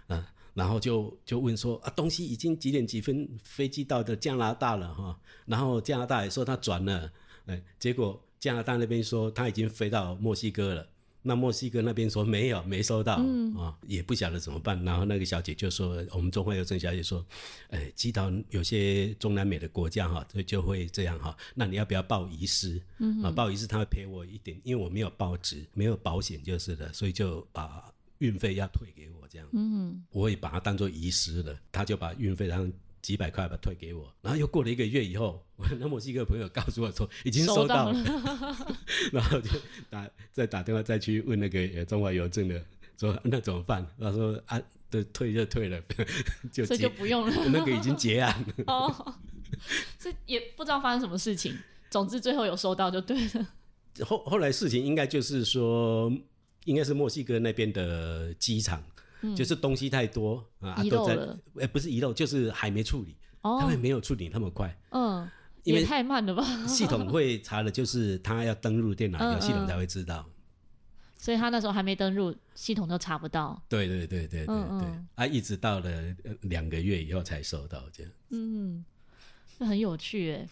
[0.09, 0.19] 嗯。
[0.19, 7.11] 啊然后就就问说啊，东西已经几点几分飞机到的加拿大了哈，然后加拿大也说他转了，
[7.47, 10.89] 哎，结果加拿大那边说他已经飞到墨西哥了，
[11.27, 14.81] 那墨西哥那边说没有，没收到，嗯、啊，也不晓得怎么办。
[14.85, 17.25] 然后那个小姐就说，我们中华邮政小姐说，
[17.71, 22.81] 哎，寄到有些中南美的国家哈，就会这样哈，那你要不要报遗失？
[22.99, 27.91] 嗯，啊，报遗失他会赔我一点，因为我没有报纸，没有保险就是的，所以就把。
[28.19, 32.73] 运费要退给我，这样，嗯，我也把它当做遗失了，他就把运费然后
[33.05, 38.03] 几百块吧退给我，然后又过了一个月以后，我 那墨西哥朋友告诉我说已经收到了，
[39.13, 39.51] 然后就
[39.91, 42.65] 打再打电话再去问那个中华邮政的，
[42.99, 43.87] 说那怎么办？
[44.01, 45.79] 他说啊，都退就退了，
[46.51, 48.65] 就所以就不用了，那个已经结案了。
[48.69, 49.15] 哦，
[49.99, 51.55] 这也不知道发生什么事情，
[51.91, 53.49] 总之最后有收到就对了。
[54.07, 56.11] 后后来事情应该就是说。
[56.65, 58.83] 应该是墨西哥那边的机场，
[59.25, 65.27] 嗯，就是东西太多啊，都在，哎、欸，不是遗漏，就是还没处理，哦，他们没有处理那么快，嗯，
[65.63, 66.45] 因为也太慢了吧？
[66.67, 70.29] 系统会查的，就是他要登录电脑以后，系统才会知道，
[71.17, 73.61] 所以他那时候还没登录，系统都查不到。
[73.69, 75.91] 对对对对对对，啊，一直到了
[76.43, 78.85] 两个月以后才收到这样，嗯，
[79.57, 80.49] 那很有趣哎，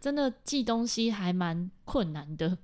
[0.00, 2.56] 真的寄东西还蛮困难的，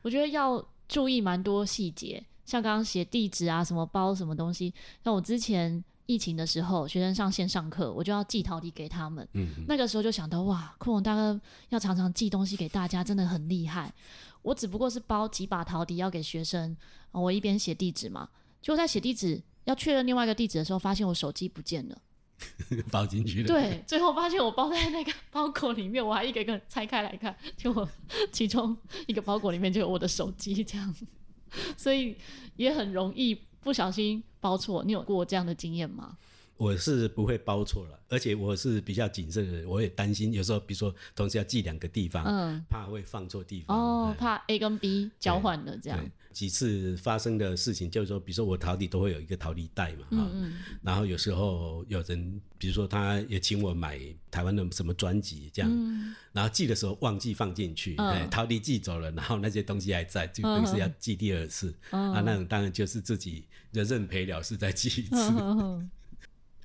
[0.00, 0.66] 我觉得要。
[0.88, 4.72] 注意蛮多细节，像刚刚写地址啊，什么包什么东西。
[5.04, 9.28] 像我之前疫情的时候，学生上线上课，我就要寄陶笛给他们。
[9.34, 11.38] 嗯，那个时候就想到，哇，库龙大哥
[11.70, 13.92] 要常常寄东西给大家，真的很厉害。
[14.42, 16.76] 我只不过是包几把陶笛要给学生，
[17.10, 18.28] 我一边写地址嘛，
[18.62, 21.98] 结果在写地址要确认另外一个地址的时候，发现我手机不见了。
[22.92, 23.48] 包进去了。
[23.48, 27.88] 对，最后发现我包在那个包裹里面，我还一个一个拆开来看，就我
[28.30, 28.76] 其中
[29.06, 31.06] 一个包裹里面就有我的手机这样子，
[31.76, 32.16] 所以
[32.56, 34.84] 也很容易不小心包错。
[34.84, 36.16] 你有过这样的经验吗？
[36.56, 45.98] 我是不会包错了，而且我是比较谨慎的人，我也担心有时候，比如说同时要寄两个地方，嗯，怕会放错地方哦，怕 A 跟 B 交换了这样。
[46.32, 50.30] 几次发生的事情就是说，比如说我陶笛都会有一个陶笛袋嘛，哈、嗯。
[50.34, 50.52] 嗯，
[50.82, 53.98] 然后有时候有人，比如说他也请我买
[54.30, 65.32] 台湾的什么专辑这样、嗯，然后寄的时候忘记放进去，嗯、陶笛寄走了，然后那些东西还在，就等于是要寄第二次，嗯、啊，那种当然就是自己就认赔了事再寄一次。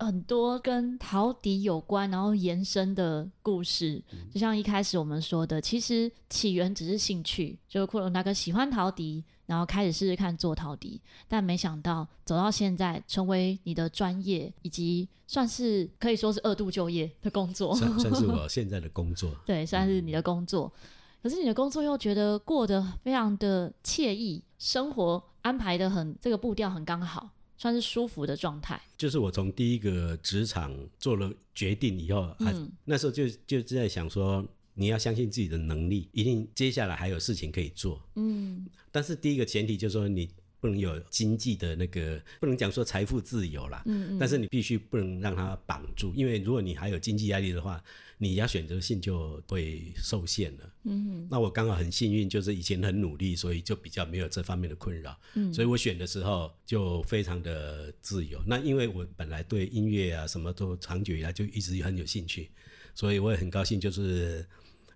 [0.05, 9.23] 很多跟陶笛有关，然后延伸的故事，就像一开始我们说的，其实起源只是兴趣，就是库伦大哥喜欢陶笛。
[9.47, 19.35] 然后开始试试看做陶笛，但没想到走到现在，成为你的专业，以及算是可以说是二度就业的工作，算算是我现在的工作。
[19.45, 20.71] 对，算是你的工作。
[20.73, 20.89] 嗯、
[21.23, 27.27] 可是你的工作又觉得过得非常的惬意，生活安排的很，这个步调很刚好，
[27.61, 28.81] 算是舒服的状态。
[28.97, 34.43] 就是我从第一个职场做了决定以后，嗯、啊，那时候就就在想说。
[34.73, 38.01] 你要相信自己的能力，一定接下来还有事情可以做。
[38.15, 40.29] 嗯，但是第一个前提就是说，你
[40.61, 43.83] 不能有经济的那个，不能讲说财富自由啦。
[43.85, 44.17] 嗯嗯。
[44.17, 47.83] 但是你必须不能让它绑住，因为如果你还有经济压力的话，
[48.21, 50.73] 你要选择性就会受限了。
[50.83, 51.27] 嗯。
[51.31, 55.19] 那我刚好很幸运，就是以前很努力，所以就比较没有这方面的困扰。
[55.33, 55.51] 嗯。
[55.51, 58.39] 所以我选的时候就非常的自由。
[58.45, 62.51] 那因为我本来对音乐啊什么都长久以来就一直很有兴趣，
[62.93, 64.45] 所以我也很高兴，就是。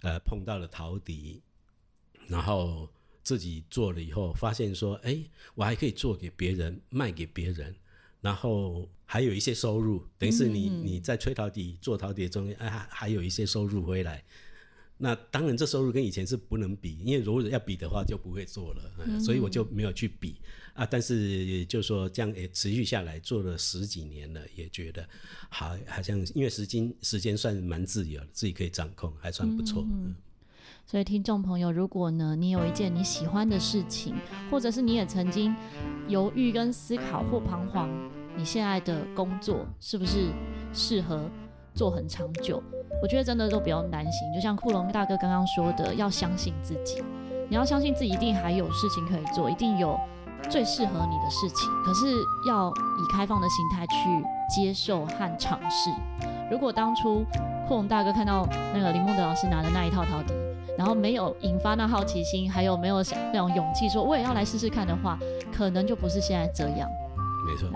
[0.01, 1.41] 呃，碰到了陶笛，
[2.27, 2.87] 然后
[3.23, 5.17] 自己做了以后，发现说，哎，
[5.55, 7.75] 我还可以做给别人，卖给别人，
[8.25, 14.23] 然后还有一些收入，等于是你你在吹陶笛、做陶笛中，哎，还有一些收入回来。
[14.97, 20.37] 那当然，这收入跟以前是不能比，因为如果要比的话，就不会做了，所以我就没有去比
[20.73, 20.83] 啊。
[20.87, 25.07] 但是就说这样也持续下来，做了十几年了，也觉得
[25.49, 29.83] 好，好像因为时间时间算蛮自由，自己可以掌控，还算不错。
[29.83, 30.15] 嗯，嗯，
[30.87, 34.13] 所以听众朋友，如果呢你有一件你喜欢的事情，
[34.51, 35.55] 或者是你也曾经
[36.07, 37.89] 犹豫跟思考或彷徨，
[38.37, 40.29] 你现在的工作是不是
[40.73, 41.27] 适合
[41.73, 42.61] 做很长久？
[43.01, 47.03] 我觉得真的都不用担心，就像库龙大哥刚刚说的，要相信自己。
[47.49, 49.99] 你要相信自己一定还有事情可以做，一定有
[50.49, 51.67] 最适合你的事情。
[51.83, 52.05] 可是
[52.47, 53.95] 要以开放的心态去
[54.55, 55.89] 接受和尝试。
[56.51, 57.25] 如果当初
[57.67, 60.33] 库龙大哥看到那个林孟德老师拿的那一套陶笛，
[60.77, 65.17] 然后没有引发那好奇心，还有没有想那种勇气说我也要来试试看的话，
[65.55, 66.89] 可能就不是现在这样。
[67.47, 67.69] 没错。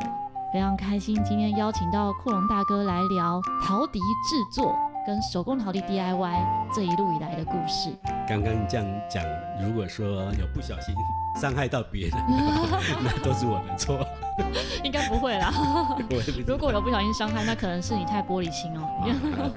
[0.52, 4.76] 非常开心今天邀请到库龙大哥来聊陶笛制作。
[5.08, 6.40] 跟手工陶笛 DIY
[6.72, 7.90] 这一路以来的故事。
[8.28, 9.24] 刚刚这样讲，
[9.60, 10.94] 如果说有不小心
[11.42, 12.20] 伤害到别人，
[13.02, 14.06] 那都是我的错。
[14.84, 15.52] 应该不会啦。
[16.46, 18.82] 如果有不小心伤害，那可能是你太玻璃心哦。
[19.04, 19.50] 对对对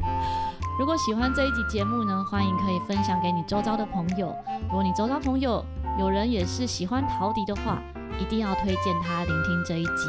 [0.00, 0.05] 对。
[0.78, 4.34] 如果喜欢这一集节目呢，欢迎可以分享给你周遭的朋友。
[4.68, 5.64] 如果你周遭朋友
[5.98, 7.78] 有人也是喜欢陶笛的话，
[8.18, 10.08] 一定要推荐他聆听这一集，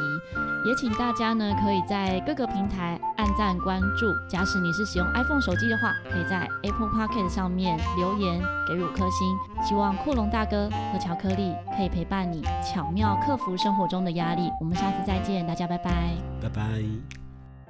[0.65, 4.07] 也请大家呢可以在各个平台按赞关注。
[4.30, 9.38] 假使你是使用 iPhone 手机的话，可以在 Apple Podcast 上面留言给五颗星。
[9.61, 14.49] 希望库龙大哥和巧克力可以陪伴你，巧妙克服生活中的压力。
[14.59, 17.27] 我们下次再见，大家拜拜，拜拜。